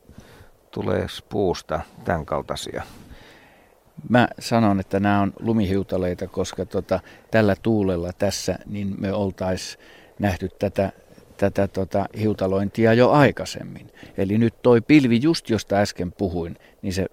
[0.71, 2.83] tulee puusta tämän kaltaisia?
[4.09, 6.99] Mä sanon, että nämä on lumihiutaleita, koska tota,
[7.31, 9.79] tällä tuulella tässä niin me oltais
[10.19, 10.91] nähty tätä,
[11.37, 13.91] tätä tota, hiutalointia jo aikaisemmin.
[14.17, 17.05] Eli nyt toi pilvi, just josta äsken puhuin, niin se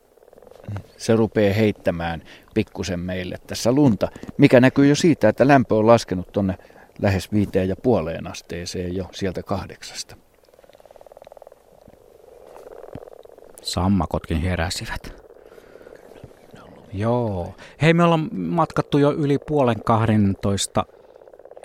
[0.96, 2.22] se rupeaa heittämään
[2.54, 4.08] pikkusen meille tässä lunta,
[4.38, 6.58] mikä näkyy jo siitä, että lämpö on laskenut tuonne
[7.02, 10.16] lähes viiteen ja puoleen asteeseen jo sieltä kahdeksasta.
[13.62, 15.20] Sammakotkin heräsivät.
[16.92, 17.54] Joo.
[17.82, 20.84] Hei, me ollaan matkattu jo yli puolen kahdentoista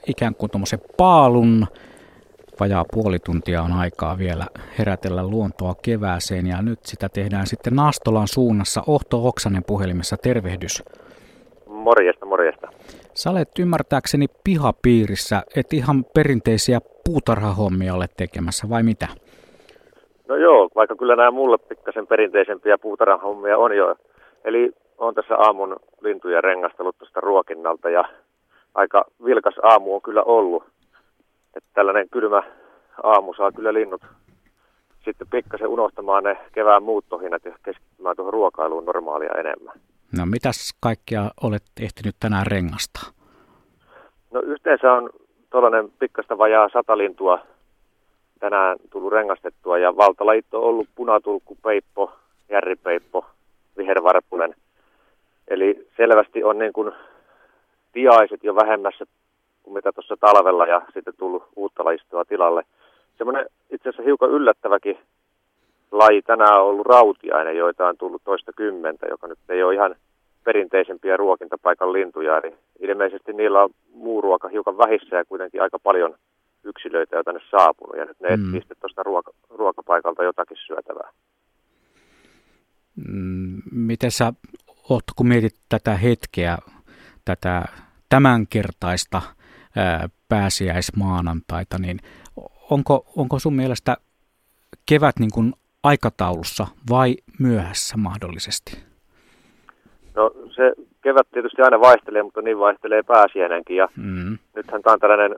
[0.08, 1.68] ikään kuin tuommoisen paalun
[2.60, 4.46] vajaa puoli tuntia on aikaa vielä
[4.80, 8.82] herätellä luontoa kevääseen ja nyt sitä tehdään sitten Nastolan suunnassa.
[8.88, 10.84] Ohto Oksanen puhelimessa, tervehdys.
[11.68, 12.68] Morjesta, morjesta.
[13.14, 19.08] Sä olet ymmärtääkseni pihapiirissä, et ihan perinteisiä puutarhahommia ole tekemässä, vai mitä?
[20.28, 23.96] No joo, vaikka kyllä nämä mulle pikkasen perinteisempiä puutarhahommia on jo.
[24.44, 28.04] Eli on tässä aamun lintuja rengastellut tuosta ruokinnalta ja
[28.76, 30.64] aika vilkas aamu on kyllä ollut
[31.56, 32.44] että tällainen kylmä
[33.04, 34.02] aamu saa kyllä linnut
[35.06, 39.76] sitten pikkasen unohtamaan ne kevään muuttohinnat ja keskittymään tuohon ruokailuun normaalia enemmän.
[40.18, 43.04] No mitäs kaikkia olet ehtinyt tänään rengastaa?
[44.32, 45.10] No yhteensä on
[45.50, 47.40] tuollainen pikkasta vajaa sata lintua
[48.40, 52.12] tänään tullut rengastettua ja valtalajit on ollut punatulkku, peippo,
[52.50, 53.26] järripeippo,
[53.78, 54.56] vihervarpunen.
[55.48, 56.92] Eli selvästi on niin kuin
[57.92, 59.06] tiaiset jo vähemmässä
[59.66, 62.64] kuin mitä tuossa talvella ja sitten tullut uutta lajistoa tilalle.
[63.18, 64.98] Semmoinen itse asiassa hiukan yllättäväkin
[65.92, 69.96] laji tänään on ollut rautiainen, joita on tullut toista kymmentä, joka nyt ei ole ihan
[70.44, 72.38] perinteisempiä ruokintapaikan lintuja.
[72.38, 76.16] Eli ilmeisesti niillä on muu ruoka hiukan vähissä ja kuitenkin aika paljon
[76.64, 77.98] yksilöitä on tänne saapunut.
[77.98, 78.52] Ja nyt ne mm.
[78.52, 81.10] sitten tuosta ruoka, ruokapaikalta jotakin syötävää.
[83.08, 84.34] Mm, miten sä
[84.90, 86.58] Otto, kun mietit tätä hetkeä,
[87.26, 87.64] tätä
[88.10, 89.22] tämänkertaista
[90.30, 92.00] pääsiäismaanantaita, niin
[92.70, 93.98] onko, onko sun mielestä
[94.90, 98.84] kevät niin kuin aikataulussa vai myöhässä mahdollisesti?
[100.16, 103.78] No se kevät tietysti aina vaihtelee, mutta niin vaihtelee pääsiäinenkin.
[103.78, 104.38] Ja mm.
[104.56, 105.36] nythän tämä on tällainen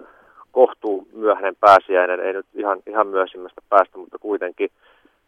[0.52, 4.70] kohtuu myöhäinen pääsiäinen, ei nyt ihan, ihan myöhemmästä päästä, mutta kuitenkin.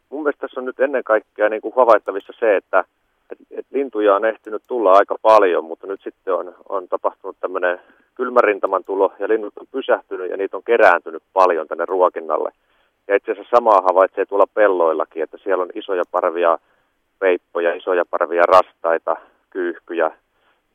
[0.10, 2.84] Mun mielestä tässä on nyt ennen kaikkea niin kuin havaittavissa se, että
[3.32, 7.80] et, et lintuja on ehtinyt tulla aika paljon, mutta nyt sitten on, on tapahtunut tämmöinen
[8.16, 12.52] kylmärintaman tulo ja linnut on pysähtynyt ja niitä on kerääntynyt paljon tänne ruokinnalle.
[13.08, 16.58] Ja itse asiassa samaa havaitsee tuolla pelloillakin, että siellä on isoja parvia
[17.20, 19.16] peippoja, isoja parvia rastaita,
[19.50, 20.12] kyyhkyjä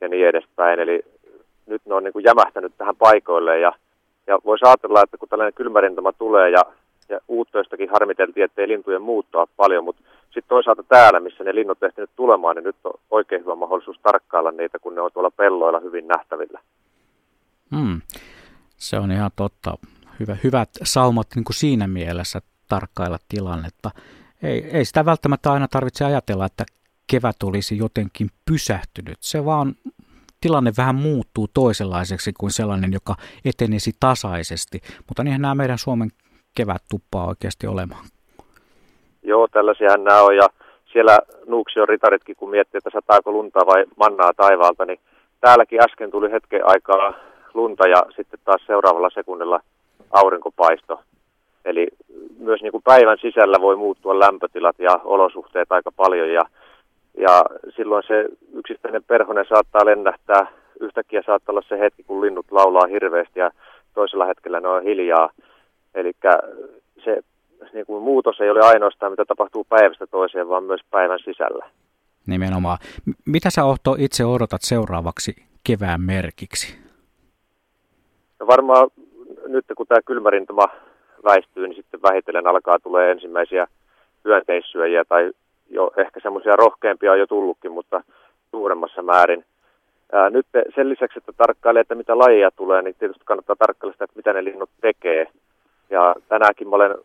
[0.01, 0.79] ja niin edespäin.
[0.79, 1.01] Eli
[1.65, 3.73] nyt ne on niin kuin jämähtänyt tähän paikoille ja,
[4.27, 6.61] ja voisi ajatella, että kun tällainen kylmärintama tulee ja,
[7.09, 10.01] ja uuttoistakin harmiteltiin, ettei lintujen muuttaa paljon, mutta
[10.35, 14.51] sitten toisaalta täällä, missä ne linnut ehtinyt tulemaan, niin nyt on oikein hyvä mahdollisuus tarkkailla
[14.51, 16.59] niitä, kun ne on tuolla pelloilla hyvin nähtävillä.
[17.75, 18.01] Hmm.
[18.77, 19.77] Se on ihan totta.
[20.19, 23.91] Hyvä, hyvät saumat niin kuin siinä mielessä tarkkailla tilannetta.
[24.43, 26.65] Ei, ei sitä välttämättä aina tarvitse ajatella, että
[27.07, 29.17] kevät olisi jotenkin pysähtynyt.
[29.19, 29.75] Se vaan
[30.41, 34.81] tilanne vähän muuttuu toisenlaiseksi kuin sellainen, joka etenisi tasaisesti.
[35.07, 36.09] Mutta niinhän nämä meidän Suomen
[36.55, 38.05] kevät tuppaa oikeasti olemaan.
[39.25, 40.47] Joo, tällaisia nämä on ja
[40.85, 44.99] siellä Nuuksion ritaritkin, kun miettii, että sataako lunta vai mannaa taivaalta, niin
[45.41, 47.13] täälläkin äsken tuli hetken aikaa
[47.53, 49.59] lunta ja sitten taas seuraavalla sekunnilla
[50.11, 50.99] aurinkopaisto.
[51.65, 51.87] Eli
[52.39, 56.41] myös niin kuin päivän sisällä voi muuttua lämpötilat ja olosuhteet aika paljon ja,
[57.17, 57.43] ja
[57.75, 60.47] silloin se yksittäinen perhonen saattaa lennähtää.
[60.79, 63.51] Yhtäkkiä saattaa olla se hetki, kun linnut laulaa hirveästi ja
[63.93, 65.29] toisella hetkellä ne on hiljaa.
[65.95, 66.11] Eli
[67.03, 67.21] se
[67.73, 71.65] niin kuin muutos ei ole ainoastaan, mitä tapahtuu päivästä toiseen, vaan myös päivän sisällä.
[72.27, 72.77] Nimenomaan.
[73.25, 76.77] Mitä sä Ohto itse odotat seuraavaksi kevään merkiksi?
[78.39, 78.89] No varmaan
[79.47, 80.67] nyt kun tämä kylmärintama
[81.23, 83.67] väistyy, niin sitten vähitellen alkaa tulee ensimmäisiä
[84.25, 85.31] hyönteissyöjiä tai
[85.69, 88.03] jo ehkä semmoisia rohkeampia on jo tullutkin, mutta
[88.51, 89.45] suuremmassa määrin.
[90.11, 94.03] Ää, nyt sen lisäksi, että tarkkailee, että mitä lajeja tulee, niin tietysti kannattaa tarkkailla sitä,
[94.03, 95.27] että mitä ne linnut tekee.
[95.89, 96.95] Ja tänäänkin mä olen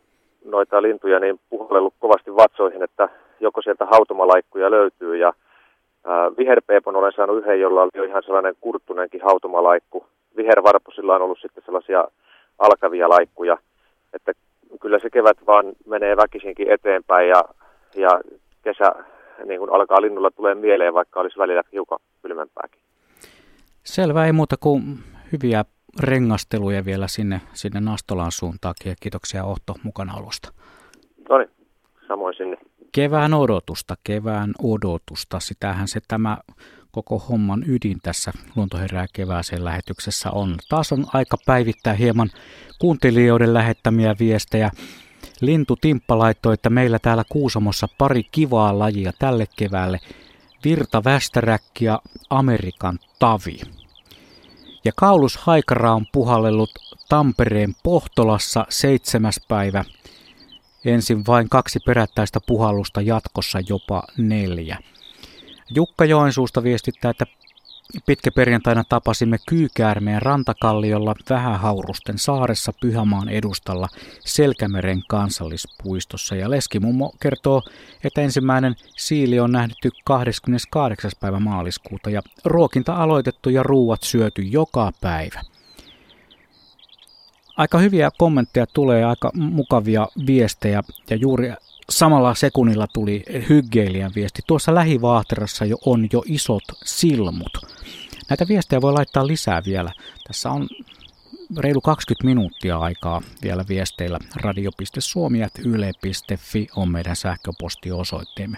[0.45, 5.33] noita lintuja niin puhallellut kovasti vatsoihin, että joko sieltä hautomalaikkuja löytyy ja
[6.05, 10.05] ää, viherpeepon olen saanut yhden, jolla oli jo ihan sellainen kurttunenkin hautomalaikku.
[10.37, 12.07] Vihervarpusilla on ollut sitten sellaisia
[12.59, 13.57] alkavia laikkuja,
[14.13, 14.31] että
[14.81, 17.43] kyllä se kevät vaan menee väkisinkin eteenpäin ja,
[17.95, 18.09] ja
[18.61, 18.95] kesä
[19.45, 22.81] niin kuin alkaa linnulla tulee mieleen, vaikka olisi välillä hiukan kylmempääkin.
[23.83, 24.81] Selvä, ei muuta kuin
[25.31, 25.65] hyviä
[25.99, 30.53] rengasteluja vielä sinne, sinne Nastolan suuntaakin ja kiitoksia Ohto mukanaolosta.
[31.29, 31.49] No niin,
[32.07, 32.57] samoin sinne.
[32.91, 36.37] Kevään odotusta, kevään odotusta, sitähän se tämä
[36.91, 40.55] koko homman ydin tässä Luontoherää kevääseen lähetyksessä on.
[40.69, 42.29] Taas on aika päivittää hieman
[42.79, 44.71] kuuntelijoiden lähettämiä viestejä.
[45.41, 49.99] Lintu Timppa laittoi, että meillä täällä Kuusamossa pari kivaa lajia tälle keväälle.
[50.63, 51.99] Virta västäräkki ja
[52.29, 53.59] Amerikan tavi.
[54.85, 56.71] Ja Kaulus Haikara on puhallellut
[57.09, 59.85] Tampereen Pohtolassa seitsemäs päivä.
[60.85, 64.77] Ensin vain kaksi perättäistä puhallusta, jatkossa jopa neljä.
[65.75, 67.25] Jukka Joensuusta viestittää, että
[68.05, 73.87] pitkäperjantaina tapasimme kyykäärmeen rantakalliolla Vähähaurusten saaressa Pyhämaan edustalla
[74.25, 76.35] Selkämeren kansallispuistossa.
[76.35, 77.63] Ja Leskimummo kertoo,
[78.03, 81.11] että ensimmäinen siili on nähty 28.
[81.19, 85.41] päivä maaliskuuta ja ruokinta aloitettu ja ruuat syöty joka päivä.
[87.57, 91.53] Aika hyviä kommentteja tulee, aika mukavia viestejä ja juuri
[91.91, 94.41] samalla sekunnilla tuli hyggeilijän viesti.
[94.47, 97.57] Tuossa lähivaahterassa jo on jo isot silmut.
[98.29, 99.91] Näitä viestejä voi laittaa lisää vielä.
[100.27, 100.67] Tässä on
[101.57, 104.19] reilu 20 minuuttia aikaa vielä viesteillä.
[104.35, 108.57] radio.suomi.yle.fi on meidän sähköpostiosoitteemme.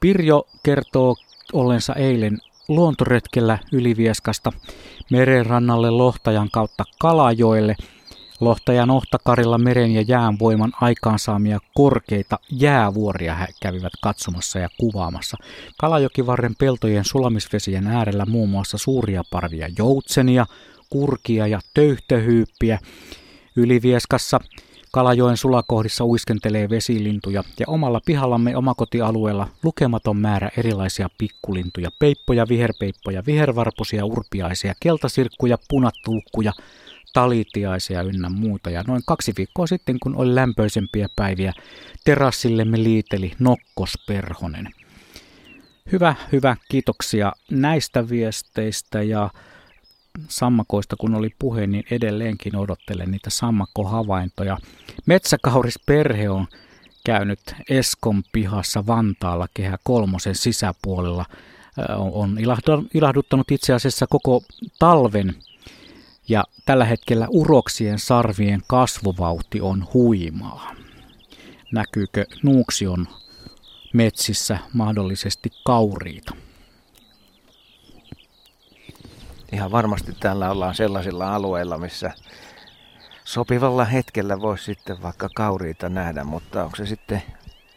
[0.00, 1.16] Pirjo kertoo
[1.52, 4.52] ollensa eilen luontoretkellä Ylivieskasta
[5.10, 7.76] merenrannalle Lohtajan kautta Kalajoelle–
[8.40, 15.36] Lohtajan Ohtakarilla meren ja jään voiman aikaansaamia korkeita jäävuoria he kävivät katsomassa ja kuvaamassa.
[15.80, 20.46] Kalajokivarren peltojen sulamisvesien äärellä muun muassa suuria parvia joutsenia,
[20.90, 22.78] kurkia ja töyhtöhyyppiä.
[23.56, 24.40] Ylivieskassa
[24.92, 34.04] Kalajoen sulakohdissa uiskentelee vesilintuja ja omalla pihallamme omakotialueella lukematon määrä erilaisia pikkulintuja, peippoja, viherpeippoja, vihervarpusia,
[34.04, 36.52] urpiaisia, keltasirkkuja, punatulkkuja,
[37.12, 38.70] talitiaisia ynnä muuta.
[38.70, 41.52] Ja noin kaksi viikkoa sitten, kun oli lämpöisempiä päiviä,
[42.04, 44.68] terassillemme liiteli nokkosperhonen.
[45.92, 46.56] Hyvä, hyvä.
[46.68, 49.30] Kiitoksia näistä viesteistä ja
[50.28, 54.58] sammakoista kun oli puhe, niin edelleenkin odottelen niitä sammakkohavaintoja.
[55.06, 56.46] Metsäkaurisperhe on
[57.04, 61.24] käynyt Eskon pihassa Vantaalla kehä kolmosen sisäpuolella.
[61.98, 62.38] On
[62.94, 64.42] ilahduttanut itse asiassa koko
[64.78, 65.34] talven
[66.30, 70.74] ja tällä hetkellä uroksien sarvien kasvuvauhti on huimaa.
[71.72, 73.06] Näkyykö Nuuksion
[73.92, 76.34] metsissä mahdollisesti kauriita?
[79.52, 82.12] Ihan varmasti täällä ollaan sellaisilla alueilla, missä
[83.24, 87.22] sopivalla hetkellä voisi sitten vaikka kauriita nähdä, mutta onko se sitten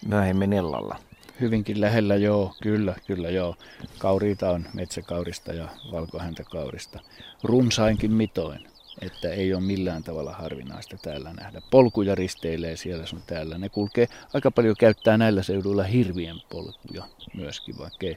[0.06, 0.99] myöhemmin illalla?
[1.44, 3.56] Hyvinkin lähellä joo, kyllä, kyllä joo.
[3.98, 7.00] Kauriita on metsäkaurista ja valkohäntäkaurista.
[7.44, 8.68] Runsainkin mitoin,
[9.02, 11.62] että ei ole millään tavalla harvinaista täällä nähdä.
[11.72, 13.58] Polkuja risteilee siellä sun täällä.
[13.58, 18.08] Ne kulkee, aika paljon käyttää näillä seuduilla hirvien polkuja myöskin, vaikka,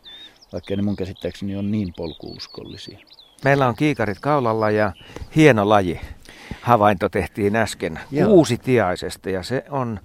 [0.53, 2.99] vaikka ne mun käsittääkseni on niin polkuuskollisia.
[3.45, 4.93] Meillä on kiikarit kaulalla ja
[5.37, 6.01] hieno laji.
[6.61, 8.45] Havainto tehtiin äsken Joo.
[8.65, 10.01] tiaisesta ja se on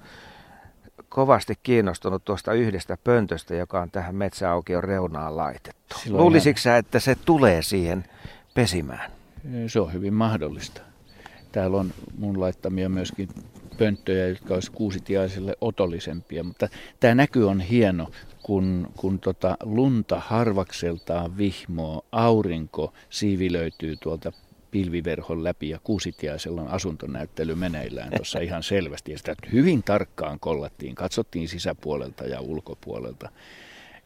[1.12, 5.96] kovasti kiinnostunut tuosta yhdestä pöntöstä, joka on tähän metsäaukion reunaan laitettu.
[6.10, 8.04] Luulisitko sä, että se tulee siihen
[8.54, 9.12] pesimään?
[9.68, 10.82] Se on hyvin mahdollista.
[11.52, 13.30] Täällä on mun laittamia myöskin
[13.78, 18.12] pönttöjä, jotka olisi kuusitiaisille otollisempia, mutta tämä näky on hieno
[18.44, 24.32] kun, kun tota lunta harvakseltaan vihmoo, aurinko siivilöityy tuolta
[24.72, 29.12] pilviverhon läpi ja Kuusitiaisella on asuntonäyttely meneillään tuossa ihan selvästi.
[29.12, 33.30] Ja sitä hyvin tarkkaan kollattiin, katsottiin sisäpuolelta ja ulkopuolelta.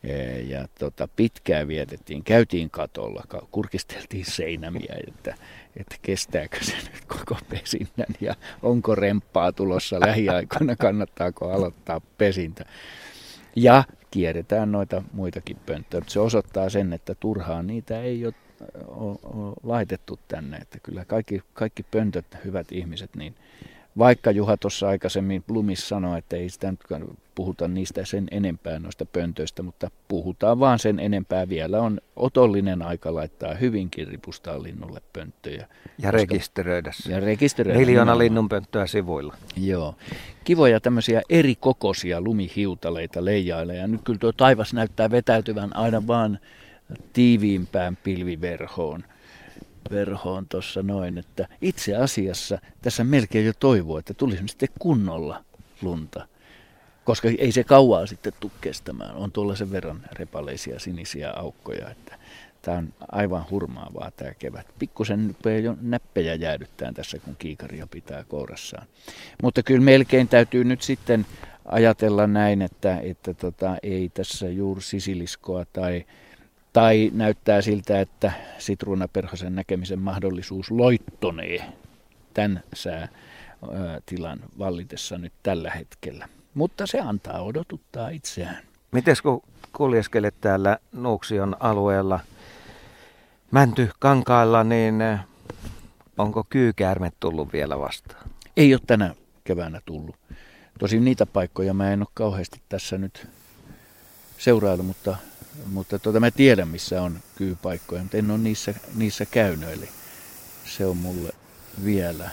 [0.04, 5.36] E, ja tota, pitkään vietettiin, käytiin katolla, kurkisteltiin seinämiä, että,
[5.76, 12.66] että kestääkö se nyt koko pesinnän ja onko remppaa tulossa lähiaikoina, kannattaako aloittaa pesintä.
[13.56, 16.04] Ja kierretään noita muitakin pönttöjä.
[16.08, 18.34] Se osoittaa sen, että turhaan niitä ei ole,
[18.88, 20.58] ole, ole laitettu tänne.
[20.58, 23.36] Että kyllä kaikki, kaikki pöntöt, hyvät ihmiset, niin
[23.98, 26.80] vaikka Juha tuossa aikaisemmin Blumis sanoi, että ei sitä nyt
[27.36, 31.50] puhuta niistä sen enempää noista pöntöistä, mutta puhutaan vaan sen enempää.
[31.50, 35.58] Vielä on otollinen aika laittaa hyvinkin ripustaa linnulle pönttöjä.
[35.58, 37.80] Ja koska, rekisteröidä Ja rekisteröidä.
[37.80, 39.36] Miljoona linnunpönttöä sivuilla.
[39.58, 39.96] Joo.
[40.44, 43.78] Kivoja tämmöisiä eri kokoisia lumihiutaleita leijailee.
[43.78, 46.40] Ja nyt kyllä tuo taivas näyttää vetäytyvän aina vaan
[47.14, 49.04] tiiviimpään pilviverhoon
[49.92, 55.44] verhoon tuossa noin, että itse asiassa tässä melkein jo toivoo, että tulisi sitten kunnolla
[55.82, 56.28] lunta.
[57.04, 59.16] Koska ei se kauaa sitten tule kestämään.
[59.16, 62.20] On tuolla sen verran repaleisia sinisiä aukkoja, että
[62.62, 64.68] tämä on aivan hurmaavaa tämä kevät.
[64.80, 68.88] Pikkusen jo näppejä jäädyttää tässä, kun kiikaria pitää kourassaan.
[69.44, 71.26] Mutta kyllä melkein täytyy nyt sitten
[71.66, 76.06] ajatella näin, että, että tota, ei tässä juuri sisiliskoa tai
[76.76, 81.74] tai näyttää siltä, että sitruunaperhosen näkemisen mahdollisuus loittonee
[82.34, 86.30] tämän säätilan vallitessa nyt tällä hetkellä.
[86.54, 88.58] Mutta se antaa odotuttaa itseään.
[88.92, 89.42] Miten kun
[89.74, 92.20] kuljeskelet täällä Nuuksion alueella
[93.52, 94.96] Mänty kankailla, niin
[96.18, 98.30] onko kyykäärme tullut vielä vastaan?
[98.58, 100.16] Ei ole tänä keväänä tullut.
[100.80, 103.28] Tosin niitä paikkoja mä en ole kauheasti tässä nyt
[104.38, 105.18] seurailu, mutta
[105.66, 109.70] mutta tuota, mä tiedän, missä on kyypaikkoja, mutta en ole niissä, niissä käynyt.
[109.70, 109.90] Eli
[110.66, 111.34] se on mulle
[111.86, 112.30] vielä,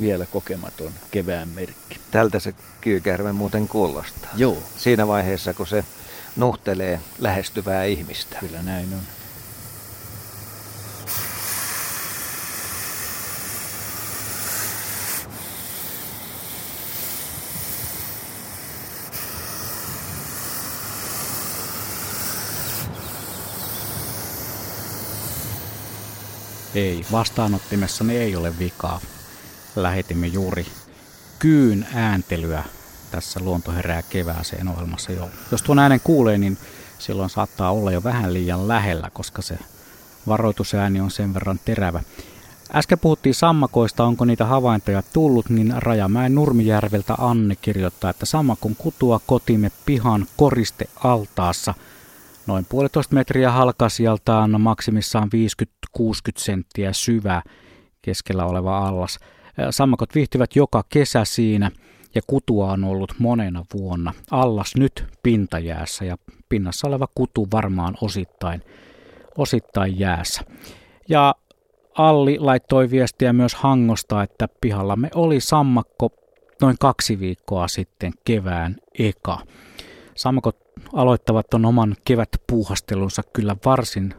[0.00, 2.00] vielä kokematon kevään merkki.
[2.10, 4.30] Tältä se kyykärme muuten kuulostaa.
[4.36, 4.58] Joo.
[4.76, 5.84] Siinä vaiheessa, kun se
[6.36, 8.36] nuhtelee lähestyvää ihmistä.
[8.40, 9.19] Kyllä näin on.
[27.12, 29.00] Vastaanottimessani ei ole vikaa.
[29.76, 30.66] Lähetimme juuri
[31.38, 32.64] kyyn ääntelyä
[33.10, 35.30] tässä Luonto herää kevääseen ohjelmassa jo.
[35.50, 36.58] Jos tuon äänen kuulee, niin
[36.98, 39.58] silloin saattaa olla jo vähän liian lähellä, koska se
[40.26, 42.02] varoitusääni on sen verran terävä.
[42.74, 49.20] Äsken puhuttiin sammakoista, onko niitä havaintoja tullut, niin Rajamäen Nurmijärveltä Anne kirjoittaa, että sammakon kutua
[49.26, 51.74] kotimme pihan koriste altaassa–
[52.50, 55.30] noin puolitoista metriä halkasijaltaan, maksimissaan
[55.98, 56.02] 50-60
[56.36, 57.42] senttiä syvä
[58.02, 59.18] keskellä oleva allas.
[59.70, 61.70] Sammakot viihtyvät joka kesä siinä
[62.14, 64.14] ja kutua on ollut monena vuonna.
[64.30, 66.16] Allas nyt pintajäässä ja
[66.48, 68.62] pinnassa oleva kutu varmaan osittain,
[69.38, 70.42] osittain jäässä.
[71.08, 71.34] Ja
[71.98, 76.10] Alli laittoi viestiä myös Hangosta, että pihallamme oli sammakko
[76.62, 79.38] noin kaksi viikkoa sitten kevään eka.
[80.20, 80.56] Sammakot
[80.92, 84.14] aloittavat ton oman kevätpuuhastelunsa kyllä varsin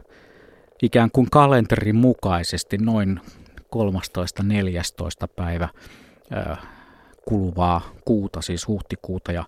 [0.82, 3.20] ikään kuin kalenterin mukaisesti noin
[3.60, 5.68] 13-14 päivä
[7.28, 9.44] kuluvaa kuuta, siis huhtikuuta, ja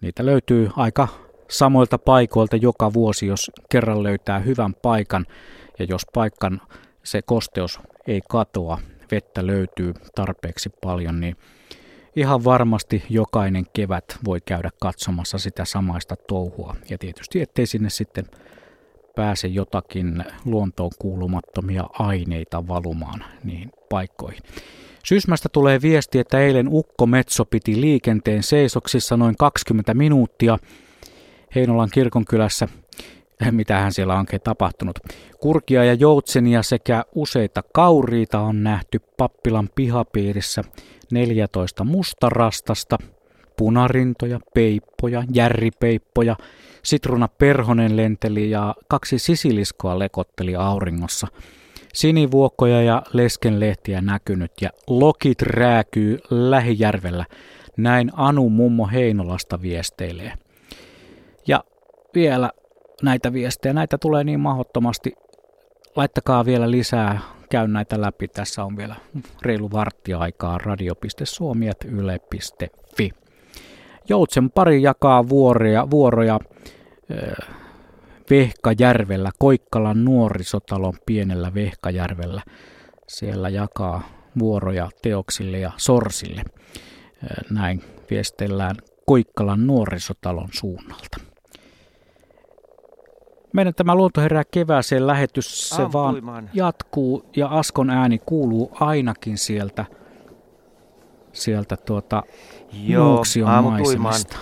[0.00, 1.08] niitä löytyy aika
[1.48, 5.26] samoilta paikoilta joka vuosi, jos kerran löytää hyvän paikan,
[5.78, 6.60] ja jos paikan
[7.02, 8.78] se kosteus ei katoa,
[9.10, 11.36] vettä löytyy tarpeeksi paljon, niin
[12.16, 16.76] ihan varmasti jokainen kevät voi käydä katsomassa sitä samaista touhua.
[16.90, 18.24] Ja tietysti ettei sinne sitten
[19.16, 24.42] pääse jotakin luontoon kuulumattomia aineita valumaan niihin paikkoihin.
[25.04, 30.58] Sysmästä tulee viesti, että eilen Ukko Metso piti liikenteen seisoksissa noin 20 minuuttia
[31.54, 32.68] Heinolan kirkonkylässä.
[33.50, 34.98] Mitähän siellä onkin tapahtunut.
[35.40, 40.64] Kurkia ja joutsenia sekä useita kauriita on nähty pappilan pihapiirissä
[41.12, 42.98] 14 mustarastasta,
[43.56, 46.36] punarintoja, peippoja, järripeippoja,
[46.82, 51.26] Sitruna Perhonen lenteli ja kaksi sisiliskoa lekotteli auringossa.
[51.94, 57.24] Sinivuokkoja ja leskenlehtiä näkynyt ja lokit rääkyy lähijärvellä.
[57.76, 60.32] Näin Anu mummo Heinolasta viesteilee.
[61.46, 61.64] Ja
[62.14, 62.50] vielä
[63.02, 65.12] näitä viestejä, näitä tulee niin mahdottomasti.
[65.96, 68.28] Laittakaa vielä lisää, käyn näitä läpi.
[68.28, 68.96] Tässä on vielä
[69.42, 73.10] reilu varttia aikaa radio.suomi.yle.fi.
[74.08, 76.40] Joutsen pari jakaa vuoroja, vuoroja
[78.30, 82.42] Vehkajärvellä, Koikkalan nuorisotalon pienellä Vehkajärvellä.
[83.08, 84.02] Siellä jakaa
[84.38, 86.42] vuoroja teoksille ja sorsille.
[87.50, 88.76] Näin viestellään
[89.06, 91.29] Koikkalan nuorisotalon suunnalta.
[93.52, 96.24] Meidän tämä Luonto herää kevääseen lähetys, se Ampuimaan.
[96.26, 99.84] vaan jatkuu ja Askon ääni kuuluu ainakin sieltä,
[101.32, 102.22] sieltä tuota
[102.72, 103.22] Joo,
[103.62, 104.36] maisemista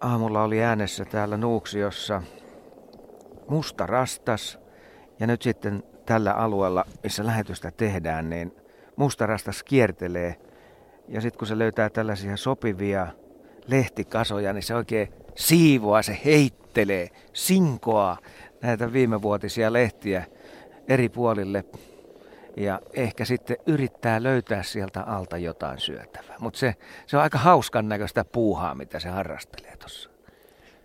[0.00, 2.22] aamulla oli äänessä täällä Nuuksiossa
[3.48, 4.58] musta rastas
[5.20, 8.54] ja nyt sitten tällä alueella, missä lähetystä tehdään, niin
[8.96, 10.36] musta rastas kiertelee
[11.08, 13.06] ja sitten kun se löytää tällaisia sopivia
[13.66, 18.18] lehtikasoja, niin se oikein siivoaa, se heittelee, sinkoaa
[18.62, 20.24] näitä viimevuotisia lehtiä
[20.88, 21.64] eri puolille
[22.56, 26.36] ja ehkä sitten yrittää löytää sieltä alta jotain syötävää.
[26.38, 26.74] Mutta se,
[27.06, 30.10] se on aika hauskan näköistä puuhaa, mitä se harrastelee tuossa.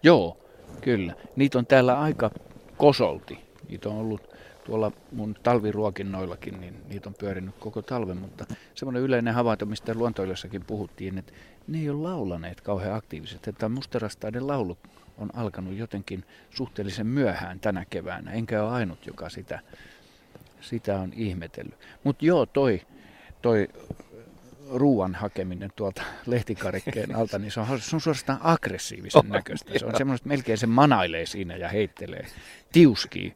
[0.04, 0.38] Joo,
[0.82, 1.14] kyllä.
[1.36, 2.32] Niitä on täällä aika
[2.78, 3.39] kosolti.
[3.70, 8.45] Niitä on ollut tuolla mun talviruokinnoillakin, niin niitä on pyörinyt koko talven, mutta
[8.76, 11.34] semmoinen yleinen havainto, mistä luontoilussakin puhuttiin, että
[11.68, 13.49] ne ei ole laulaneet kauhean aktiivisesti.
[13.49, 14.78] Että mustarastaiden laulu
[15.18, 19.59] on alkanut jotenkin suhteellisen myöhään tänä keväänä, enkä ole ainut, joka sitä
[20.61, 21.80] sitä on ihmetellyt.
[22.03, 22.82] Mutta joo, toi,
[23.41, 23.68] toi
[24.72, 29.80] ruoan hakeminen tuolta lehtikarikkeen alta, niin se on, se on suorastaan aggressiivisen oh, näköistä.
[29.80, 32.26] Se on semmoista, että melkein se manailee siinä ja heittelee
[32.72, 33.36] tiuskii,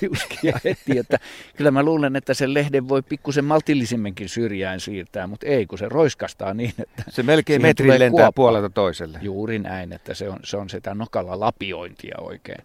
[0.00, 0.98] tiuskia heti.
[0.98, 1.18] Että
[1.56, 5.88] kyllä mä luulen, että sen lehden voi pikkusen maltillisemminkin syrjään siirtää, mutta ei, kun se
[5.88, 7.04] roiskastaa niin, että...
[7.08, 8.32] Se melkein metri lentää kuoppa.
[8.32, 9.18] puolelta toiselle.
[9.22, 12.64] Juuri näin, että se on, se on sitä nokalla lapiointia oikein.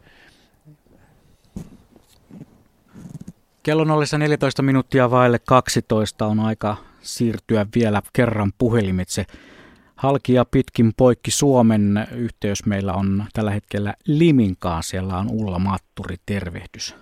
[3.64, 6.78] Kello on 14 minuuttia vaille 12 on aika
[7.08, 9.26] siirtyä vielä kerran puhelimitse.
[9.95, 14.84] Halkia pitkin poikki Suomen yhteys meillä on tällä hetkellä Liminkaan.
[14.84, 16.95] Siellä on Ulla Matturi, tervehdys.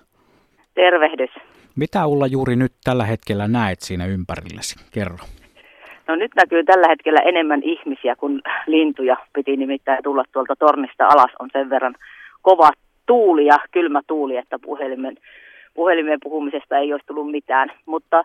[0.74, 1.30] Tervehdys.
[1.76, 4.76] Mitä Ulla juuri nyt tällä hetkellä näet siinä ympärillesi?
[4.92, 5.16] Kerro.
[6.08, 9.16] No nyt näkyy tällä hetkellä enemmän ihmisiä kuin lintuja.
[9.32, 11.30] Piti nimittäin tulla tuolta tornista alas.
[11.38, 11.94] On sen verran
[12.42, 12.70] kova
[13.06, 15.18] tuuli ja kylmä tuuli, että puhelimen
[15.74, 17.72] puhelimeen puhumisesta ei olisi tullut mitään.
[17.86, 18.24] Mutta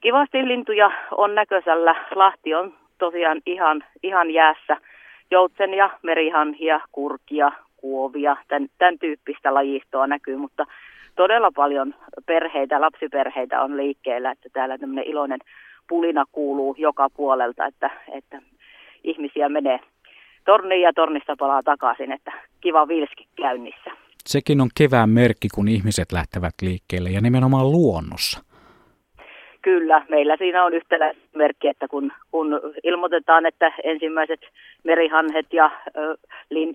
[0.00, 2.06] kivasti lintuja on näköisellä.
[2.14, 4.76] Lahti on tosiaan ihan, ihan jäässä.
[5.30, 10.66] Joutsenia, merihanhia, kurkia, kuovia, tämän, tämän tyyppistä lajistoa näkyy, mutta
[11.16, 11.94] todella paljon
[12.26, 15.38] perheitä, lapsiperheitä on liikkeellä, että täällä tämmöinen iloinen
[15.88, 18.42] pulina kuuluu joka puolelta, että, että
[19.04, 19.80] ihmisiä menee
[20.44, 23.90] torniin ja tornista palaa takaisin, että kiva vilski käynnissä
[24.28, 28.47] sekin on kevään merkki, kun ihmiset lähtevät liikkeelle ja nimenomaan luonnossa.
[29.68, 34.40] Kyllä, meillä siinä on yhtenä merkki, että kun, kun ilmoitetaan, että ensimmäiset
[34.84, 35.70] merihanhet ja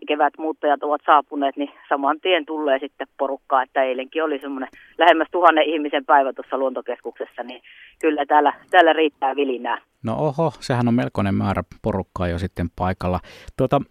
[0.07, 5.27] kevät muuttajat ovat saapuneet, niin saman tien tulee sitten porukkaa, että eilenkin oli semmoinen lähemmäs
[5.31, 7.61] tuhannen ihmisen päivä tuossa luontokeskuksessa, niin
[8.01, 9.77] kyllä täällä, täällä riittää vilinää.
[10.03, 13.19] No oho, sehän on melkoinen määrä porukkaa jo sitten paikalla.
[13.57, 13.81] Tuota,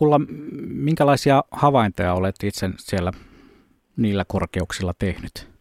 [0.00, 0.20] Ulla,
[0.68, 3.12] minkälaisia havaintoja olet itse siellä
[3.96, 5.57] niillä korkeuksilla tehnyt?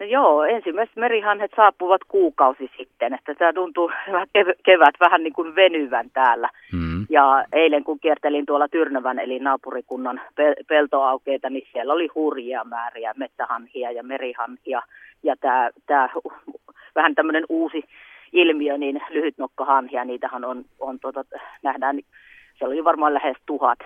[0.00, 3.90] No joo, ensimmäiset merihanhet saapuvat kuukausi sitten, että tämä tuntuu
[4.66, 6.48] kevät vähän niin kuin venyvän täällä.
[6.72, 7.06] Mm.
[7.10, 13.14] Ja eilen kun kiertelin tuolla Tyrnävän eli naapurikunnan pel- peltoaukeita, niin siellä oli hurjia määriä
[13.16, 14.82] mettähanhia ja merihanhia.
[15.22, 16.08] Ja tämä, tämä
[16.96, 17.84] vähän tämmöinen uusi
[18.32, 21.24] ilmiö, niin lyhytnokkahanhia, niitähän on, on tuota,
[21.62, 22.00] nähdään,
[22.58, 23.78] siellä oli varmaan lähes tuhat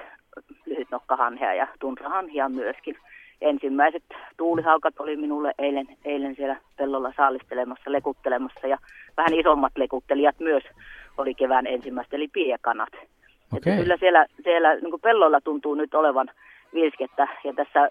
[0.66, 2.96] lyhytnokkahanhia ja tunrahanhia myöskin.
[3.40, 4.02] Ensimmäiset
[4.36, 8.78] tuulihaukat oli minulle eilen, eilen siellä pellolla saalistelemassa, lekuttelemassa ja
[9.16, 10.62] vähän isommat lekuttelijat myös
[11.18, 12.88] oli kevään ensimmäistä, eli piekanat.
[12.92, 13.56] Okay.
[13.56, 16.30] Että kyllä siellä, siellä niin pellolla tuntuu nyt olevan
[16.74, 17.88] vilskettä ja tässä,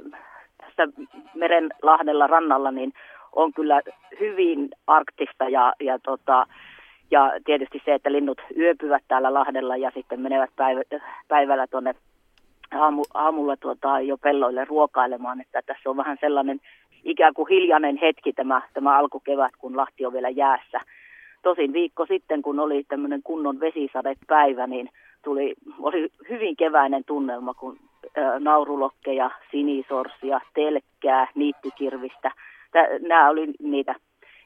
[0.58, 0.88] tässä
[1.34, 2.94] merenlahdella rannalla niin
[3.34, 3.82] on kyllä
[4.20, 6.48] hyvin arktista ja, ja, tota,
[7.12, 10.82] ja tietysti se, että linnut yöpyvät täällä Lahdella ja sitten menevät päivä,
[11.28, 11.96] päivällä tuonne
[12.72, 16.60] aamu, aamulla tuota, jo pelloille ruokailemaan, että tässä on vähän sellainen
[17.04, 20.80] ikään kuin hiljainen hetki tämä, tämä alkukevät, kun Lahti on vielä jäässä.
[21.42, 24.90] Tosin viikko sitten, kun oli tämmöinen kunnon vesisadepäivä, niin
[25.24, 27.78] tuli, oli hyvin keväinen tunnelma, kun
[28.18, 32.32] ä, naurulokkeja, sinisorsia, telkkää, niittykirvistä.
[33.00, 33.96] Nämä oli niitä,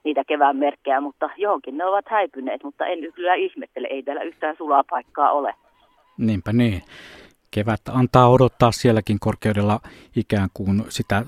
[0.03, 4.55] niitä kevään merkkejä, mutta johonkin ne ovat häipyneet, mutta en kyllä ihmettele, ei täällä yhtään
[4.57, 5.53] sulaa paikkaa ole.
[6.17, 6.81] Niinpä niin.
[7.53, 9.79] Kevät antaa odottaa sielläkin korkeudella
[10.15, 11.23] ikään kuin sitä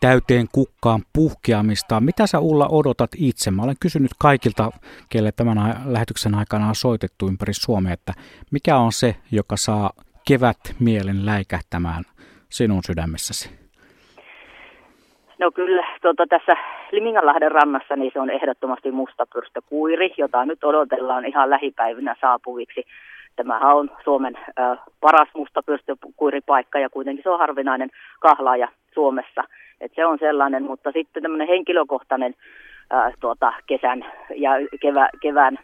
[0.00, 2.00] täyteen kukkaan puhkeamista.
[2.00, 3.50] Mitä sä Ulla odotat itse?
[3.50, 4.70] Mä olen kysynyt kaikilta,
[5.10, 8.12] kelle tämän lähetyksen aikana on soitettu ympäri Suomea, että
[8.50, 9.90] mikä on se, joka saa
[10.28, 12.04] kevät mielen läikähtämään
[12.48, 13.50] sinun sydämessäsi?
[15.38, 16.56] No kyllä, tuota, tässä
[16.92, 22.84] Liminganlahden rannassa niin se on ehdottomasti mustapyrstökuiri, jota nyt odotellaan ihan lähipäivinä saapuviksi.
[23.36, 24.38] Tämähän on Suomen
[25.00, 29.44] paras mustapyrstökuiripaikka ja kuitenkin se on harvinainen kahlaaja Suomessa.
[29.80, 32.34] Et se on sellainen, mutta sitten tämmöinen henkilökohtainen
[33.20, 34.04] tuota, kesän
[34.36, 35.58] ja kevä, kevään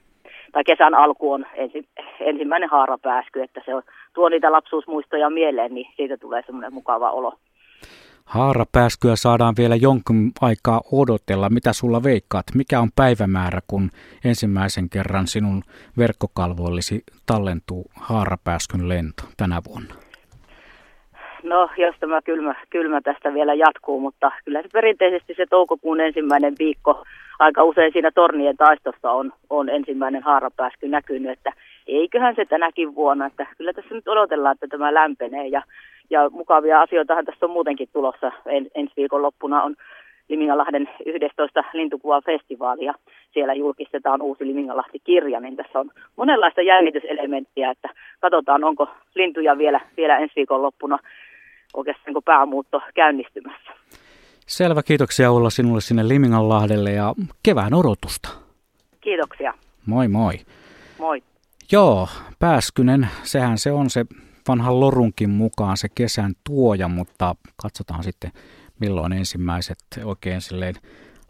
[0.52, 1.88] tai kesän alku on ensi,
[2.20, 3.82] ensimmäinen haarapääsky, että se on,
[4.14, 7.34] tuo niitä lapsuusmuistoja mieleen, niin siitä tulee semmoinen mukava olo.
[8.24, 11.50] Haarapääskyä saadaan vielä jonkun aikaa odotella.
[11.50, 12.46] Mitä sulla veikkaat?
[12.54, 13.90] Mikä on päivämäärä, kun
[14.24, 15.62] ensimmäisen kerran sinun
[15.98, 19.94] verkkokalvoillisi tallentuu haarapääskyn lento tänä vuonna?
[21.42, 26.54] No, jos tämä kylmä, kylmä tästä vielä jatkuu, mutta kyllä se perinteisesti se toukokuun ensimmäinen
[26.58, 27.04] viikko,
[27.38, 31.52] aika usein siinä tornien taistossa on, on ensimmäinen haarapääsky näkynyt, että
[31.98, 35.62] eiköhän se tänäkin vuonna, että kyllä tässä nyt odotellaan, että tämä lämpenee ja,
[36.10, 38.32] ja mukavia asioitahan tässä on muutenkin tulossa.
[38.46, 39.76] En, ensi viikon loppuna on
[40.28, 42.94] Limingalahden 11 lintukuva-festivaali ja
[43.32, 47.88] siellä julkistetaan uusi Limingalahti-kirja, niin tässä on monenlaista jännityselementtiä, että
[48.20, 50.98] katsotaan onko lintuja vielä, vielä ensi viikon loppuna
[51.74, 53.70] oikeastaan kuin päämuutto käynnistymässä.
[54.46, 58.28] Selvä, kiitoksia Ulla sinulle sinne Liminganlahdelle ja kevään odotusta.
[59.00, 59.54] Kiitoksia.
[59.86, 60.34] Moi moi.
[60.98, 61.22] Moi.
[61.72, 62.08] Joo,
[62.38, 64.06] pääskynen, sehän se on se
[64.48, 68.32] vanhan lorunkin mukaan se kesän tuoja, mutta katsotaan sitten
[68.80, 70.74] milloin ensimmäiset oikein silleen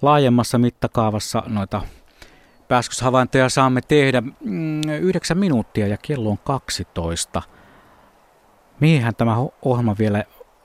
[0.03, 1.83] laajemmassa mittakaavassa noita
[2.69, 4.21] pääskyshavaintoja saamme tehdä.
[4.21, 7.43] Mm, yhdeksän minuuttia ja kello on 12
[8.81, 10.25] mihin tämä ohjelma vielä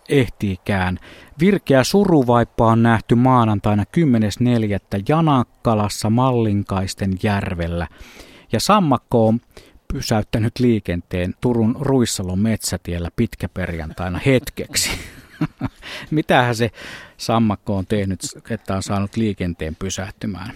[0.10, 1.00] ehtiikään.
[1.40, 5.04] Virkeä suruvaippa on nähty maanantaina 10.4.
[5.10, 7.88] Janakkalassa Mallinkaisten järvellä.
[8.52, 9.40] Ja sammakko on
[9.94, 14.90] pysäyttänyt liikenteen Turun Ruissalon metsätiellä pitkäperjantaina hetkeksi.
[16.12, 16.72] Mitähän se
[17.18, 18.20] sammakko on tehnyt,
[18.50, 20.52] että on saanut liikenteen pysähtymään?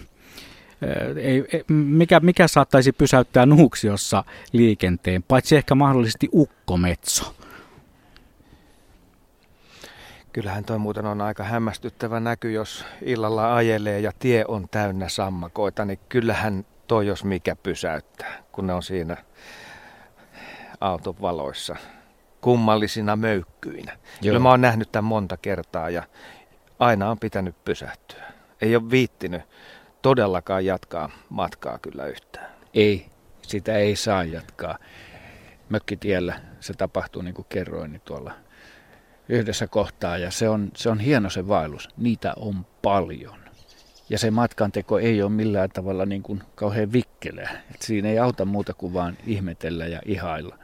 [1.16, 7.34] Ei, mikä, mikä saattaisi pysäyttää Nuuksiossa liikenteen, paitsi ehkä mahdollisesti ukkometso?
[10.32, 15.84] Kyllähän toi muuten on aika hämmästyttävä näky, jos illalla ajelee ja tie on täynnä sammakoita,
[15.84, 19.16] niin kyllähän toi jos mikä pysäyttää, kun ne on siinä
[20.80, 21.76] auton valoissa
[22.40, 23.92] kummallisina möykkyinä.
[23.92, 24.00] Joo.
[24.22, 26.02] Kyllä mä oon nähnyt tämän monta kertaa ja
[26.78, 28.24] aina on pitänyt pysähtyä.
[28.60, 29.42] Ei ole viittinyt
[30.02, 32.50] todellakaan jatkaa matkaa kyllä yhtään.
[32.74, 33.06] Ei,
[33.42, 34.78] sitä ei saa jatkaa.
[35.68, 38.32] Mökkitiellä se tapahtuu niin kuin kerroin niin tuolla
[39.28, 41.88] yhdessä kohtaa ja se on, se on hieno se vaellus.
[41.96, 43.39] Niitä on paljon.
[44.10, 47.50] Ja se matkanteko ei ole millään tavalla niin kuin kauhean vikkeleä.
[47.74, 50.58] Et siinä ei auta muuta kuin vaan ihmetellä ja ihailla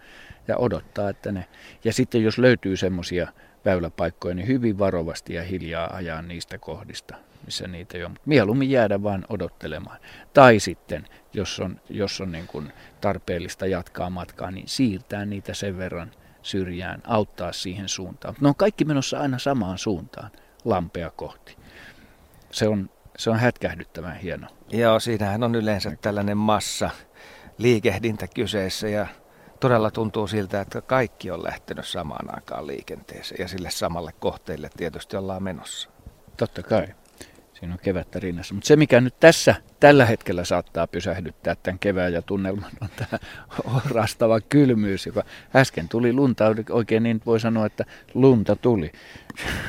[0.48, 1.46] ja odottaa, että ne...
[1.84, 3.28] Ja sitten jos löytyy semmoisia
[3.64, 8.12] väyläpaikkoja, niin hyvin varovasti ja hiljaa ajaa niistä kohdista, missä niitä ei ole.
[8.26, 9.98] Mieluummin jäädä vain odottelemaan.
[10.34, 15.78] Tai sitten, jos on, jos on niin kuin tarpeellista jatkaa matkaa, niin siirtää niitä sen
[15.78, 16.10] verran–
[16.46, 18.34] syrjään, auttaa siihen suuntaan.
[18.40, 20.30] Ne on kaikki menossa aina samaan suuntaan,
[20.64, 21.56] lampea kohti.
[22.50, 24.46] Se on, se on hätkähdyttävän hieno.
[24.68, 26.90] Joo, siinähän on yleensä tällainen massa
[27.58, 29.06] liikehdintä kyseessä ja
[29.60, 35.16] todella tuntuu siltä, että kaikki on lähtenyt samaan aikaan liikenteeseen ja sille samalle kohteelle tietysti
[35.16, 35.88] ollaan menossa.
[36.36, 36.88] Totta kai.
[37.60, 38.54] Siinä on kevättä rinnassa.
[38.54, 43.18] Mutta se, mikä nyt tässä tällä hetkellä saattaa pysähdyttää tämän kevään ja tunnelman, on tämä
[43.90, 45.22] rastava kylmyys, joka
[45.54, 46.44] äsken tuli lunta.
[46.70, 47.84] Oikein niin voi sanoa, että
[48.14, 48.92] lunta tuli.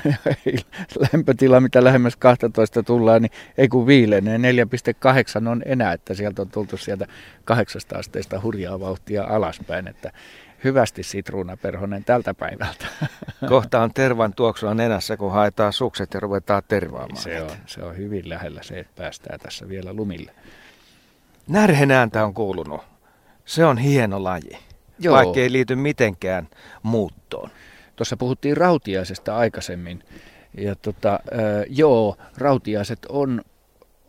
[1.14, 4.38] Lämpötila, mitä lähemmäs 12 tullaan, niin ei kun viilenee.
[4.38, 7.08] 4,8 on enää, että sieltä on tultu sieltä
[7.46, 9.88] 8 asteista hurjaa vauhtia alaspäin.
[9.88, 10.12] Että
[10.64, 12.86] hyvästi sitruunaperhonen tältä päivältä.
[13.50, 17.18] Kohta on tervan tuoksua nenässä, kun haetaan sukset ja ruvetaan tervaamaan.
[17.18, 20.32] Se on, se on hyvin lähellä se, että päästään tässä vielä lumille.
[21.48, 22.82] Närhen ääntä on kuulunut.
[23.46, 24.58] Se on hieno laji,
[25.00, 25.16] Joo.
[25.16, 26.48] vaikka ei liity mitenkään
[26.84, 27.50] muuttoon.
[27.96, 30.04] Tuossa puhuttiin rautiaisesta aikaisemmin.
[30.58, 33.42] Ja tota, äh, joo, rautiaiset on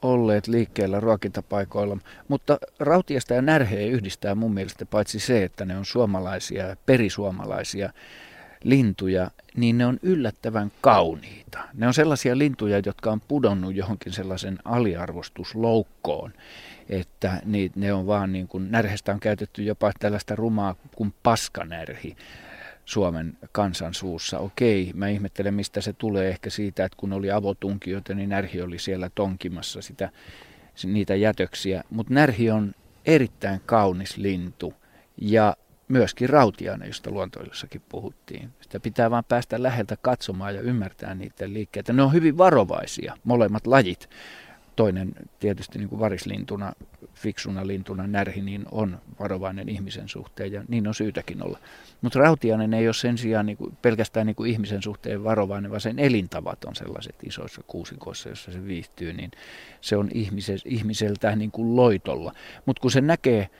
[0.02, 1.96] olleet liikkeellä ruokintapaikoilla,
[2.28, 7.92] mutta rautiasta ja närheä yhdistää mun mielestä paitsi se, että ne on suomalaisia, perisuomalaisia
[8.64, 11.58] lintuja, niin ne on yllättävän kauniita.
[11.74, 16.32] Ne on sellaisia lintuja, jotka on pudonnut johonkin sellaisen aliarvostusloukkoon,
[16.88, 17.42] että
[17.76, 22.16] ne on vaan niin kuin, närhestä on käytetty jopa tällaista rumaa kuin paskanärhi.
[22.88, 24.38] Suomen kansan suussa.
[24.38, 28.78] Okei, mä ihmettelen mistä se tulee ehkä siitä, että kun oli avotunkijoita, niin närhi oli
[28.78, 30.10] siellä tonkimassa sitä,
[30.84, 31.84] niitä jätöksiä.
[31.90, 32.74] Mutta närhi on
[33.06, 34.74] erittäin kaunis lintu
[35.20, 35.56] ja
[35.88, 38.50] myöskin rautiainen, josta luontoilussakin puhuttiin.
[38.60, 41.92] Sitä pitää vaan päästä läheltä katsomaan ja ymmärtää niiden liikkeitä.
[41.92, 44.08] Ne on hyvin varovaisia, molemmat lajit
[44.78, 46.72] toinen tietysti niin kuin varislintuna,
[47.14, 51.58] fiksuna lintuna, närhi, niin on varovainen ihmisen suhteen ja niin on syytäkin olla.
[52.02, 55.80] Mutta rautiainen ei ole sen sijaan niin kuin, pelkästään niin kuin ihmisen suhteen varovainen, vaan
[55.80, 59.30] sen elintavat on sellaiset isoissa kuusikoissa, jossa se viihtyy, niin
[59.80, 62.32] se on ihmises, ihmiseltä niin kuin loitolla.
[62.66, 63.50] Mutta kun se näkee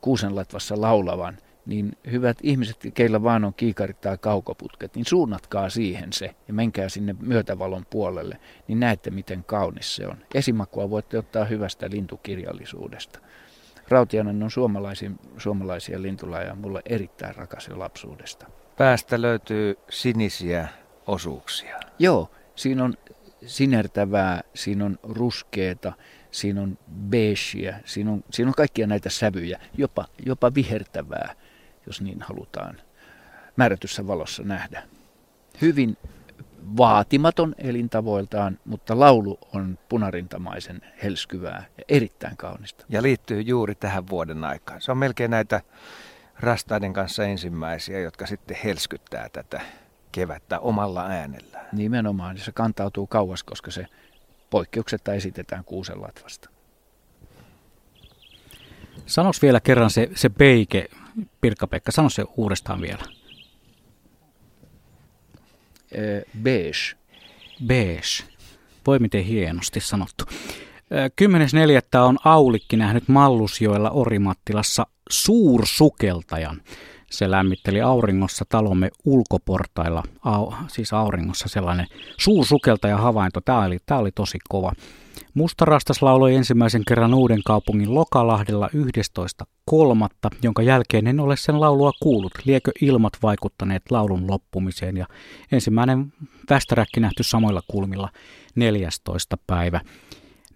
[0.00, 1.38] kuusenlatvassa laulavan,
[1.68, 6.88] niin hyvät ihmiset, keillä vaan on kiikarit tai kaukoputket, niin suunnatkaa siihen se ja menkää
[6.88, 10.16] sinne myötävalon puolelle, niin näette miten kaunis se on.
[10.34, 13.18] Esimakua voitte ottaa hyvästä lintukirjallisuudesta.
[13.88, 18.46] Rautianen on suomalaisia, suomalaisia lintulajeja mulle erittäin rakas jo lapsuudesta.
[18.76, 20.68] Päästä löytyy sinisiä
[21.06, 21.80] osuuksia.
[21.98, 22.94] Joo, siinä on
[23.46, 25.92] sinertävää, siinä on ruskeeta,
[26.30, 31.34] siinä on beigea, siinä on, siinä on kaikkia näitä sävyjä, jopa, jopa vihertävää
[31.88, 32.80] jos niin halutaan
[33.56, 34.82] määrätyssä valossa nähdä.
[35.60, 35.96] Hyvin
[36.76, 42.84] vaatimaton elintavoiltaan, mutta laulu on punarintamaisen helskyvää ja erittäin kaunista.
[42.88, 44.80] Ja liittyy juuri tähän vuoden aikaan.
[44.80, 45.60] Se on melkein näitä
[46.40, 49.60] rastaiden kanssa ensimmäisiä, jotka sitten helskyttää tätä
[50.12, 51.66] kevättä omalla äänellään.
[51.72, 53.86] Nimenomaan, se kantautuu kauas, koska se
[54.50, 56.50] poikkeuksetta esitetään kuusen latvasta.
[59.06, 60.88] Sanos vielä kerran se, se peike,
[61.40, 63.02] Pirkka-Pekka, sano se uudestaan vielä.
[66.42, 66.96] beige.
[67.66, 68.24] Beige.
[68.86, 70.24] Voi miten hienosti sanottu.
[71.92, 71.98] 10.4.
[71.98, 76.62] on Aulikki nähnyt Mallusjoella Orimattilassa suursukeltajan.
[77.10, 81.86] Se lämmitteli auringossa talomme ulkoportailla, au, siis auringossa sellainen
[82.16, 83.40] suursukeltaja havainto.
[83.40, 84.72] Tämä oli, tämä oli tosi kova.
[85.34, 92.32] Mustarastas lauloi ensimmäisen kerran Uuden kaupungin Lokalahdella 11.3., jonka jälkeen en ole sen laulua kuullut.
[92.44, 95.06] Liekö ilmat vaikuttaneet laulun loppumiseen ja
[95.52, 96.12] ensimmäinen
[96.50, 98.08] västäräkki nähty samoilla kulmilla
[98.54, 99.36] 14.
[99.46, 99.80] päivä.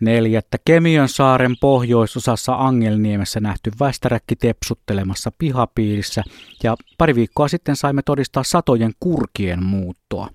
[0.01, 6.23] Neljättä Kemiön saaren pohjoisosassa Angelniemessä nähty västäräkki tepsuttelemassa pihapiirissä
[6.63, 10.29] ja pari viikkoa sitten saimme todistaa satojen kurkien muuttoa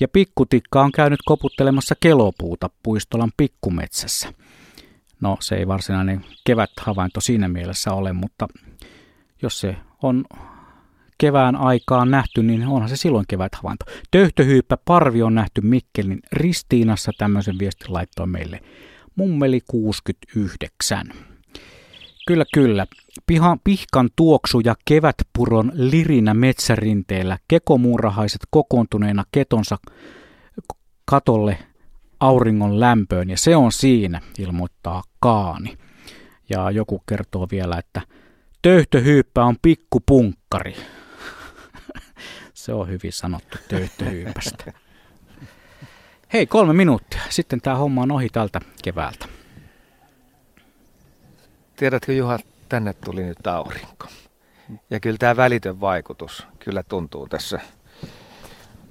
[0.00, 4.32] ja pikkutikka on käynyt koputtelemassa kelopuuta puistolan pikkumetsässä.
[5.20, 8.48] No se ei varsinainen kevät-havainto siinä mielessä ole, mutta
[9.42, 10.24] jos se on
[11.18, 13.84] kevään aikaan nähty, niin onhan se silloin kevät-havainto.
[14.10, 18.60] Töyhtöhyyppä parvi on nähty Mikkelin Ristiinassa, tämmöisen viestin laittoi meille
[19.16, 21.33] mummeli 69.
[22.26, 22.86] Kyllä, kyllä.
[23.26, 29.78] Piha, pihkan tuoksu ja kevätpuron lirinä metsärinteellä kekomuurahaiset kokoontuneena ketonsa
[31.04, 31.58] katolle
[32.20, 35.78] auringon lämpöön ja se on siinä, ilmoittaa Kaani.
[36.50, 38.00] Ja joku kertoo vielä, että
[38.62, 40.76] töyhtöhyyppä on pikkupunkkari.
[42.54, 44.72] se on hyvin sanottu töyhtöhyypästä.
[46.32, 47.20] Hei, kolme minuuttia.
[47.28, 49.43] Sitten tämä homma on ohi tältä keväältä.
[51.76, 54.06] Tiedätkö Juha, tänne tuli nyt aurinko.
[54.90, 57.60] Ja kyllä tämä välitön vaikutus kyllä tuntuu tässä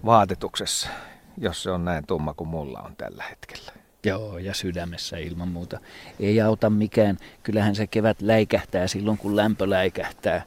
[0.06, 0.90] vaatetuksessa,
[1.38, 3.72] jos se on näin tumma kuin mulla on tällä hetkellä.
[4.06, 5.80] Joo, ja sydämessä ilman muuta.
[6.20, 7.18] Ei auta mikään.
[7.44, 10.44] Kyllähän se kevät läikähtää silloin, kun lämpö läikähtää.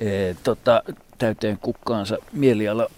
[0.00, 0.82] E, tota,
[1.18, 2.90] täyteen kukkaansa mieliala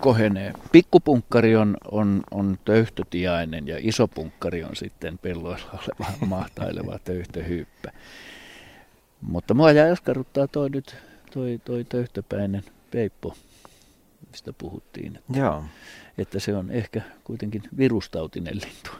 [0.00, 0.52] kohenee.
[0.72, 7.92] Pikkupunkkari on, on, on töyhtötiainen ja iso punkkari on sitten pelloilla oleva mahtaileva töyhtöhyyppä.
[9.20, 10.96] Mutta mua jää askarruttaa toi nyt,
[11.32, 13.36] toi, toi töyhtöpäinen peippo,
[14.30, 15.16] mistä puhuttiin.
[15.16, 15.64] Että, Joo.
[16.18, 18.90] Että se on ehkä kuitenkin virustautinen lintu.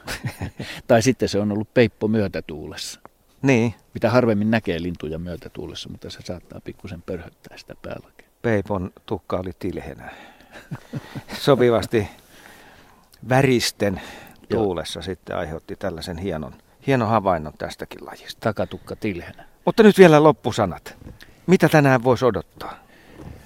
[0.89, 3.01] tai sitten se on ollut peippo myötätuulessa.
[3.43, 3.75] Niin.
[3.95, 8.09] Mitä harvemmin näkee lintuja myötätuulessa, mutta se saattaa pikkusen pörhöttää sitä päällä.
[8.43, 10.11] Peipon tukka oli tilhenä.
[11.39, 12.09] Sopivasti
[13.29, 14.01] väristen
[14.49, 15.03] tuulessa Joo.
[15.03, 16.55] sitten aiheutti tällaisen hienon,
[16.87, 18.41] hienon havainnon tästäkin lajista.
[18.41, 19.45] Takatukka tilhenä.
[19.65, 20.97] Mutta nyt vielä loppusanat.
[21.47, 22.85] Mitä tänään voisi odottaa?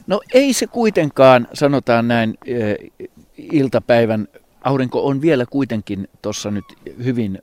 [0.06, 2.34] No ei se kuitenkaan, sanotaan näin,
[3.36, 4.28] iltapäivän
[4.61, 6.64] aurinko on vielä kuitenkin tuossa nyt
[7.04, 7.42] hyvin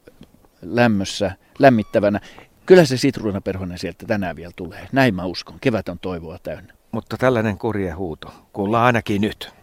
[0.62, 2.20] lämmössä, lämmittävänä.
[2.66, 4.88] Kyllä se sitruunaperhonen sieltä tänään vielä tulee.
[4.92, 5.60] Näin mä uskon.
[5.62, 6.74] Kevät on toivoa täynnä.
[6.96, 9.54] Mutta tällainen kurje huuto kuullaan ainakin nyt.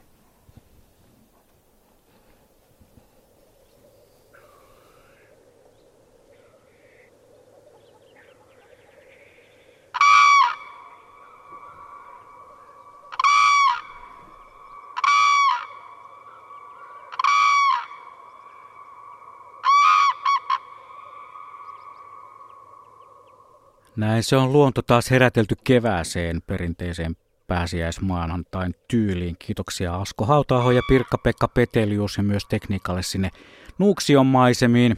[24.02, 29.36] Näin se on luonto taas herätelty kevääseen perinteiseen pääsiäismaanantain tyyliin.
[29.38, 33.30] Kiitoksia Asko Hautaaho ja Pirkka-Pekka Petelius ja myös tekniikalle sinne
[33.78, 34.96] Nuuksion maisemiin.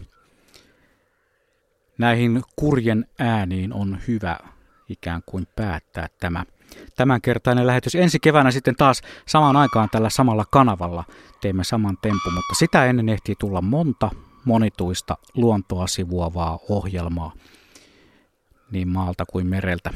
[1.99, 4.39] Näihin kurjen ääniin on hyvä
[4.89, 6.45] ikään kuin päättää tämä
[6.97, 7.95] tämänkertainen lähetys.
[7.95, 11.05] Ensi keväänä sitten taas samaan aikaan tällä samalla kanavalla
[11.41, 14.11] teemme saman tempun, mutta sitä ennen ehtii tulla monta
[14.45, 17.33] monituista luontoa sivuavaa ohjelmaa
[18.75, 19.91] niin maalta kuin mereltä.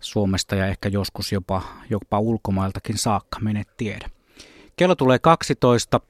[0.00, 4.10] Suomesta ja ehkä joskus jopa, jopa ulkomailtakin saakka, mene tiedä.
[4.76, 6.00] Kello tulee 12.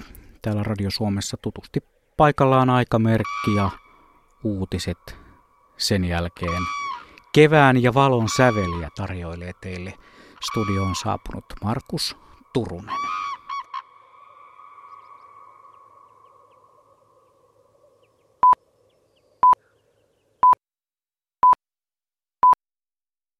[0.42, 1.80] Täällä Radio Suomessa tutusti
[2.16, 3.70] paikallaan aikamerkki ja
[4.44, 5.16] uutiset
[5.76, 6.62] sen jälkeen.
[7.34, 9.94] Kevään ja valon säveliä tarjoilee teille.
[10.50, 12.16] Studioon saapunut Markus
[12.54, 13.19] Turunen.